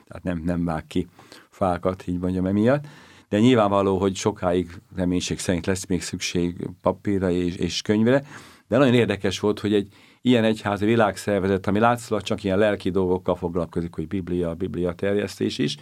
tehát 0.06 0.22
nem, 0.22 0.42
nem 0.44 0.64
vág 0.64 0.86
ki 0.86 1.08
fákat, 1.50 2.06
így 2.06 2.18
mondjam 2.18 2.46
emiatt. 2.46 2.86
De 3.30 3.38
nyilvánvaló, 3.38 3.98
hogy 3.98 4.14
sokáig 4.14 4.70
reménység 4.96 5.38
szerint 5.38 5.66
lesz 5.66 5.86
még 5.86 6.02
szükség 6.02 6.68
papírra 6.82 7.30
és, 7.30 7.56
és 7.56 7.82
könyvre, 7.82 8.22
de 8.68 8.78
nagyon 8.78 8.94
érdekes 8.94 9.40
volt, 9.40 9.60
hogy 9.60 9.74
egy 9.74 9.88
ilyen 10.22 10.44
egyházi 10.44 10.84
világszervezet, 10.84 11.66
ami 11.66 11.78
látszólag 11.78 12.24
csak 12.24 12.44
ilyen 12.44 12.58
lelki 12.58 12.90
dolgokkal 12.90 13.34
foglalkozik, 13.36 13.94
hogy 13.94 14.08
Biblia, 14.08 14.54
Biblia 14.54 14.92
terjesztés 14.92 15.58
is, 15.58 15.76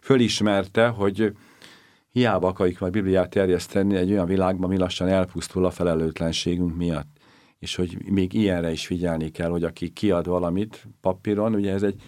fölismerte, 0.00 0.88
hogy 0.88 1.32
hiába 2.10 2.48
akarjuk 2.48 2.78
majd 2.78 2.92
Bibliát 2.92 3.30
terjeszteni 3.30 3.96
egy 3.96 4.10
olyan 4.10 4.26
világban, 4.26 4.68
mi 4.68 4.76
lassan 4.76 5.08
elpusztul 5.08 5.64
a 5.64 5.70
felelőtlenségünk 5.70 6.76
miatt. 6.76 7.16
És 7.58 7.74
hogy 7.74 7.96
még 8.10 8.32
ilyenre 8.32 8.70
is 8.70 8.86
figyelni 8.86 9.30
kell, 9.30 9.50
hogy 9.50 9.64
aki 9.64 9.88
kiad 9.88 10.26
valamit 10.26 10.86
papíron, 11.00 11.54
ugye 11.54 11.72
ez 11.72 11.82
egy 11.82 12.02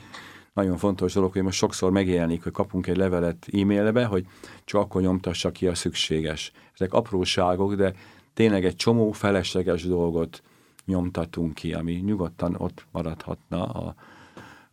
nagyon 0.52 0.76
fontos 0.76 1.12
dolog, 1.12 1.32
hogy 1.32 1.42
most 1.42 1.58
sokszor 1.58 1.90
megjelenik, 1.90 2.42
hogy 2.42 2.52
kapunk 2.52 2.86
egy 2.86 2.96
levelet 2.96 3.46
e-mailbe, 3.52 4.04
hogy 4.04 4.26
csak 4.64 4.80
akkor 4.80 5.02
nyomtassa 5.02 5.50
ki 5.50 5.66
a 5.66 5.74
szükséges. 5.74 6.52
Ezek 6.74 6.92
apróságok, 6.92 7.74
de 7.74 7.92
tényleg 8.34 8.64
egy 8.64 8.76
csomó 8.76 9.12
felesleges 9.12 9.84
dolgot 9.84 10.42
nyomtatunk 10.86 11.54
ki, 11.54 11.72
ami 11.72 11.92
nyugodtan 11.92 12.54
ott 12.58 12.84
maradhatna 12.92 13.64
a 13.64 13.94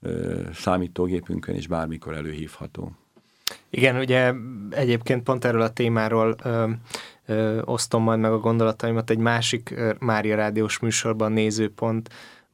ö, 0.01 0.41
számítógépünkön, 0.53 1.55
és 1.55 1.67
bármikor 1.67 2.13
előhívható. 2.13 2.91
Igen, 3.69 3.95
ugye 3.95 4.33
egyébként 4.69 5.23
pont 5.23 5.45
erről 5.45 5.61
a 5.61 5.73
témáról 5.73 6.35
ö, 6.43 6.69
ö, 7.25 7.61
osztom 7.65 8.03
majd 8.03 8.19
meg 8.19 8.31
a 8.31 8.39
gondolataimat 8.39 9.09
egy 9.09 9.17
másik 9.17 9.75
Mária 9.99 10.35
Rádiós 10.35 10.79
műsorban 10.79 11.31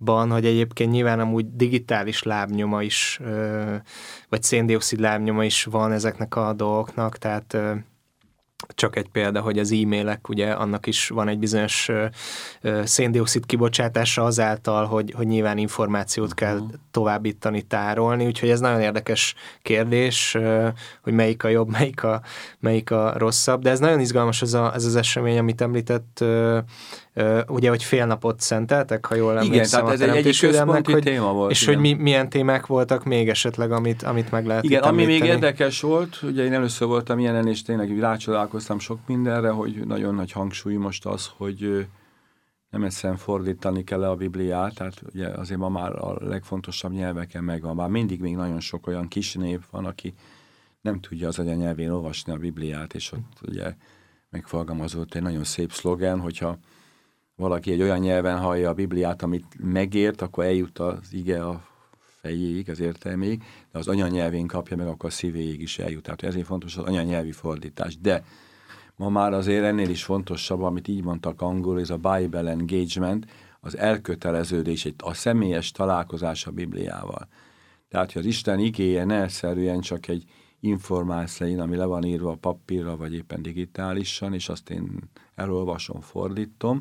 nézőpontban, 0.04 0.32
hogy 0.32 0.46
egyébként 0.46 0.92
nyilván 0.92 1.20
amúgy 1.20 1.56
digitális 1.56 2.24
lábnyoma 2.24 2.82
is, 2.84 3.20
vagy 4.30 4.44
széndiokszid 4.44 5.00
lábnyoma 5.00 5.44
is 5.44 5.64
van 5.64 5.92
ezeknek 5.92 6.36
a 6.36 6.54
dolgoknak, 6.54 7.18
tehát 7.18 7.58
csak 8.68 8.96
egy 8.96 9.10
példa, 9.10 9.42
hogy 9.42 9.60
az 9.60 9.72
e-mailek, 9.72 10.30
ugye 10.30 10.52
annak 10.52 10.88
is 10.88 11.08
van 11.08 11.28
egy 11.28 11.40
bizonyos 11.40 11.90
széndiokszid 12.84 13.46
kibocsátása 13.46 14.24
azáltal, 14.24 14.86
hogy, 14.86 15.14
hogy 15.16 15.28
nyilván 15.28 15.58
információt 15.58 16.34
kell 16.34 16.56
uh-huh. 16.56 16.72
továbbítani, 16.92 17.62
tárolni, 17.62 18.26
úgyhogy 18.26 18.50
ez 18.50 18.60
nagyon 18.60 18.82
érdekes 18.82 19.36
kérdés, 19.62 20.38
hogy 21.02 21.14
melyik 21.14 21.44
a 21.44 21.48
jobb, 21.48 21.70
melyik 21.78 22.04
a, 22.04 22.22
melyik 22.60 22.92
a 22.92 23.14
rosszabb, 23.18 23.62
de 23.62 23.70
ez 23.70 23.80
nagyon 23.80 24.00
izgalmas 24.00 24.42
ez, 24.42 24.54
a, 24.54 24.74
ez 24.74 24.86
az 24.86 24.96
esemény, 24.96 25.38
amit 25.38 25.62
említett, 25.62 26.24
ugye, 27.48 27.70
hogy 27.70 27.84
fél 27.84 28.06
napot 28.06 28.40
szenteltek, 28.40 29.06
ha 29.06 29.16
jól 29.16 29.38
emlékszem. 29.38 29.54
Igen, 29.54 29.98
tehát 29.98 30.16
ez 30.16 30.26
egy, 30.26 30.28
egy 30.28 30.40
központi 30.40 30.92
hogy, 30.92 31.04
téma 31.04 31.34
volt. 31.34 31.52
És 31.52 31.62
igen. 31.62 31.74
hogy 31.74 31.84
mi, 31.84 31.94
milyen 31.94 32.30
témák 32.30 32.66
voltak 32.66 33.04
még 33.04 33.30
esetleg, 33.30 33.72
amit, 33.72 34.04
amit 34.04 34.32
meg 34.32 34.46
lehet 34.46 34.64
Igen, 34.64 34.84
ami 34.84 35.06
még 35.06 35.24
érdekes 35.24 35.82
volt, 35.82 36.22
ugye 36.22 36.44
én 36.44 36.54
először 36.54 36.88
voltam 36.88 37.20
ilyenen, 37.20 37.48
és 37.48 37.62
tényleg 37.62 38.00
rácsodálkoztam 38.00 38.80
sok 38.80 39.00
mindenre, 39.08 39.50
hogy 39.50 39.82
nagyon 39.88 40.16
nagy 40.16 40.32
hangsúly 40.32 40.76
most 40.76 41.06
az, 41.06 41.32
hogy 41.38 41.88
nem 42.70 42.84
egyszerűen 42.84 43.20
fordítani 43.20 43.84
kell 43.84 44.04
a 44.04 44.16
Bibliát, 44.16 44.76
tehát 44.76 45.02
ugye 45.14 45.28
azért 45.28 45.60
ma 45.60 45.70
már 45.70 45.92
a 45.92 46.18
legfontosabb 46.20 46.92
nyelveken 46.92 47.44
megvan, 47.44 47.76
bár 47.76 47.90
mindig 47.90 48.22
még 48.22 48.36
nagyon 48.36 48.60
sok 48.60 48.88
olyan 48.88 49.08
kis 49.08 49.34
név 49.34 49.60
van, 49.72 49.86
aki 49.86 50.14
nem 50.82 51.00
tudja 51.00 51.28
az 51.28 51.40
anyanyelvén 51.40 51.90
olvasni 51.90 52.34
a 52.34 52.38
Bibliát, 52.38 52.94
és 52.94 53.12
ott 53.12 53.50
ugye 53.50 53.76
megfogalmazott 54.30 55.14
egy 55.14 55.22
nagyon 55.22 55.44
szép 55.44 55.72
szlogen, 55.72 56.20
hogyha 56.20 56.58
valaki 57.36 57.72
egy 57.72 57.82
olyan 57.82 58.00
nyelven 58.00 58.40
hallja 58.40 58.70
a 58.70 58.74
Bibliát, 58.74 59.22
amit 59.22 59.46
megért, 59.58 60.22
akkor 60.22 60.44
eljut 60.44 60.80
az 60.80 61.14
ige 61.14 61.46
a 61.46 61.68
fejéig, 61.98 62.70
az 62.70 62.80
értelméig, 62.80 63.44
de 63.72 63.80
az 63.80 63.88
anyanyelvén 63.88 64.48
kapja 64.48 64.78
meg, 64.78 64.88
akkor 64.88 65.10
a 65.10 65.14
szívéig 65.14 65.62
is 65.62 65.80
eljut. 65.80 66.04
Tehát 66.04 66.24
ezért 66.24 66.46
fontos 66.46 66.78
az 66.78 66.84
anyanyelvi 66.84 67.32
fordítás. 67.32 67.98
De 67.98 68.24
ma 68.96 69.10
már 69.10 69.34
azért 69.34 69.64
ennél 69.64 69.90
is 69.90 70.04
fontosabb, 70.04 70.62
amit 70.62 70.88
így 70.88 71.04
mondtak 71.04 71.42
angol, 71.42 71.80
ez 71.80 71.90
a 71.90 71.98
Bible 71.98 72.50
engagement, 72.50 73.26
az 73.60 73.78
elköteleződés, 73.78 74.88
a 74.98 75.14
személyes 75.14 75.72
találkozás 75.72 76.48
a 76.48 76.52
Bibliával. 76.52 77.28
Tehát, 77.90 78.12
hogy 78.12 78.22
az 78.22 78.28
Isten 78.28 78.60
igéje 78.60 79.04
ne 79.04 79.22
egyszerűen 79.22 79.80
csak 79.80 80.08
egy 80.08 80.24
információ, 80.60 81.60
ami 81.60 81.76
le 81.76 81.86
van 81.86 82.04
írva 82.04 82.32
a 82.32 82.36
papírra, 82.36 82.98
vagy 82.98 83.14
éppen 83.14 83.42
digitálisan, 83.42 84.34
és 84.34 84.50
azt 84.50 84.70
én 84.70 85.00
elolvasom, 85.36 86.02
fordítom, 86.02 86.78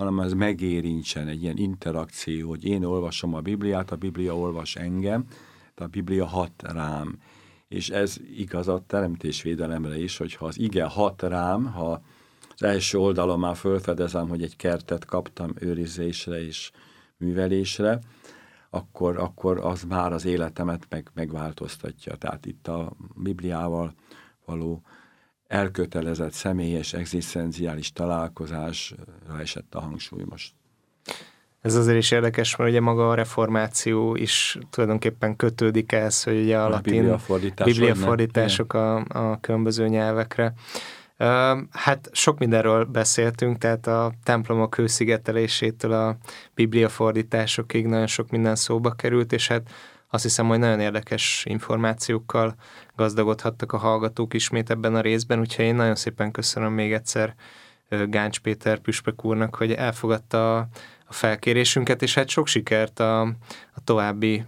hanem 0.00 0.20
ez 0.20 0.32
megérintsen 0.32 1.28
egy 1.28 1.42
ilyen 1.42 1.56
interakció, 1.56 2.48
hogy 2.48 2.64
én 2.64 2.84
olvasom 2.84 3.34
a 3.34 3.40
Bibliát, 3.40 3.90
a 3.90 3.96
Biblia 3.96 4.36
olvas 4.36 4.76
engem, 4.76 5.24
de 5.74 5.84
a 5.84 5.86
Biblia 5.86 6.26
hat 6.26 6.52
rám. 6.56 7.18
És 7.68 7.90
ez 7.90 8.16
igaz 8.36 8.68
a 8.68 8.84
teremtésvédelemre 8.86 9.98
is, 9.98 10.16
hogyha 10.16 10.46
az 10.46 10.58
ige 10.58 10.84
hat 10.84 11.22
rám, 11.22 11.66
ha 11.66 12.02
az 12.54 12.62
első 12.62 12.98
oldalon 12.98 13.38
már 13.38 13.56
felfedezem, 13.56 14.28
hogy 14.28 14.42
egy 14.42 14.56
kertet 14.56 15.04
kaptam 15.04 15.52
őrizésre 15.58 16.44
és 16.46 16.70
művelésre, 17.16 17.98
akkor, 18.70 19.18
akkor 19.18 19.58
az 19.58 19.84
már 19.84 20.12
az 20.12 20.24
életemet 20.24 20.86
meg, 20.88 21.10
megváltoztatja. 21.14 22.14
Tehát 22.16 22.46
itt 22.46 22.68
a 22.68 22.92
Bibliával 23.16 23.94
való 24.44 24.82
elkötelezett, 25.50 26.32
személyes, 26.32 26.92
egzisztenciális 26.92 27.92
találkozásra 27.92 29.40
esett 29.40 29.74
a 29.74 29.80
hangsúly 29.80 30.22
most. 30.28 30.52
Ez 31.60 31.74
azért 31.74 31.98
is 31.98 32.10
érdekes, 32.10 32.56
mert 32.56 32.70
ugye 32.70 32.80
maga 32.80 33.10
a 33.10 33.14
reformáció 33.14 34.14
is 34.14 34.58
tulajdonképpen 34.70 35.36
kötődik 35.36 35.92
ehhez, 35.92 36.22
hogy 36.22 36.40
ugye 36.40 36.58
a, 36.58 36.64
a 36.64 36.68
latin 36.68 36.94
bibliafordítás, 36.94 37.66
bibliafordítások 37.66 38.72
a, 38.72 38.96
a 38.96 39.40
különböző 39.40 39.88
nyelvekre. 39.88 40.52
Hát 41.70 42.10
sok 42.12 42.38
mindenről 42.38 42.84
beszéltünk, 42.84 43.58
tehát 43.58 43.86
a 43.86 44.12
templomok 44.22 44.74
hőszigetelésétől 44.74 45.92
a 45.92 46.16
bibliafordításokig 46.54 47.86
nagyon 47.86 48.06
sok 48.06 48.30
minden 48.30 48.56
szóba 48.56 48.90
került, 48.90 49.32
és 49.32 49.48
hát 49.48 49.70
azt 50.10 50.22
hiszem, 50.22 50.46
hogy 50.46 50.58
nagyon 50.58 50.80
érdekes 50.80 51.44
információkkal 51.48 52.54
gazdagodhattak 52.96 53.72
a 53.72 53.76
hallgatók 53.76 54.34
ismét 54.34 54.70
ebben 54.70 54.94
a 54.94 55.00
részben, 55.00 55.40
úgyhogy 55.40 55.64
én 55.64 55.74
nagyon 55.74 55.94
szépen 55.94 56.30
köszönöm 56.30 56.72
még 56.72 56.92
egyszer 56.92 57.34
Gáncs 58.08 58.40
Péter 58.40 58.78
Püspök 58.78 59.24
úrnak, 59.24 59.54
hogy 59.54 59.72
elfogadta 59.72 60.56
a, 60.56 60.68
felkérésünket, 61.12 62.02
és 62.02 62.14
hát 62.14 62.28
sok 62.28 62.46
sikert 62.46 63.00
a, 63.00 63.20
a 63.74 63.80
további 63.84 64.44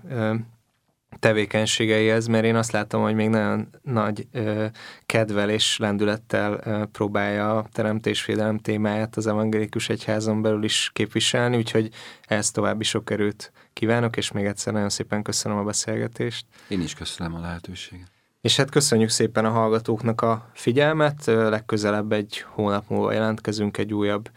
tevékenységeihez, 1.19 2.27
mert 2.27 2.45
én 2.45 2.57
azt 2.57 2.73
látom, 2.73 3.03
hogy 3.03 3.15
még 3.15 3.29
nagyon 3.29 3.69
nagy 3.83 4.27
ö, 4.33 4.67
kedvel 5.07 5.51
és 5.51 5.79
lendülettel 5.79 6.61
ö, 6.65 6.85
próbálja 6.93 7.57
a 7.57 7.67
teremtésvédelem 7.73 8.59
témáját 8.59 9.17
az 9.17 9.27
evangélikus 9.27 9.89
egyházon 9.89 10.43
belül 10.43 10.65
is 10.65 10.91
képviselni, 10.93 11.57
úgyhogy 11.57 11.89
ehhez 12.27 12.51
további 12.51 12.85
sok 12.85 13.11
erőt 13.11 13.53
kívánok, 13.73 14.16
és 14.16 14.33
még 14.33 14.45
egyszer 14.45 14.73
nagyon 14.73 14.89
szépen 14.89 15.23
köszönöm 15.23 15.59
a 15.59 15.62
beszélgetést. 15.62 16.47
Én 16.68 16.81
is 16.81 16.95
köszönöm 16.95 17.35
a 17.35 17.41
lehetőséget. 17.41 18.11
És 18.41 18.57
hát 18.57 18.70
köszönjük 18.70 19.09
szépen 19.09 19.45
a 19.45 19.51
hallgatóknak 19.51 20.20
a 20.20 20.51
figyelmet, 20.55 21.25
legközelebb 21.25 22.12
egy 22.12 22.45
hónap 22.49 22.89
múlva 22.89 23.12
jelentkezünk 23.12 23.79
egy 23.79 23.93
újabb 23.95 24.31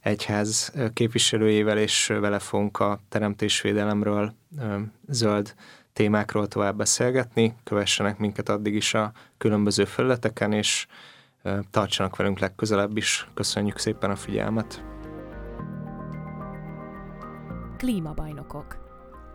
egyház 0.00 0.72
képviselőjével, 0.92 1.78
és 1.78 2.06
vele 2.06 2.38
fogunk 2.38 2.78
a 2.78 3.00
teremtésvédelemről 3.08 4.34
zöld 5.08 5.54
témákról 5.92 6.48
tovább 6.48 6.76
beszélgetni. 6.76 7.54
Kövessenek 7.64 8.18
minket 8.18 8.48
addig 8.48 8.74
is 8.74 8.94
a 8.94 9.12
különböző 9.38 9.84
felületeken, 9.84 10.52
és 10.52 10.86
tartsanak 11.70 12.16
velünk 12.16 12.38
legközelebb 12.38 12.96
is. 12.96 13.28
Köszönjük 13.34 13.78
szépen 13.78 14.10
a 14.10 14.16
figyelmet! 14.16 14.91
Klímabajnokok 17.82 18.76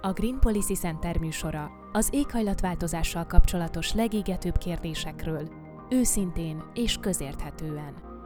A 0.02 0.12
Green 0.12 0.40
Policy 0.40 0.74
Center 0.74 1.18
műsora 1.18 1.70
az 1.92 2.10
éghajlatváltozással 2.12 3.26
kapcsolatos 3.26 3.94
legégetőbb 3.94 4.58
kérdésekről, 4.58 5.50
őszintén 5.90 6.64
és 6.74 6.98
közérthetően. 6.98 8.17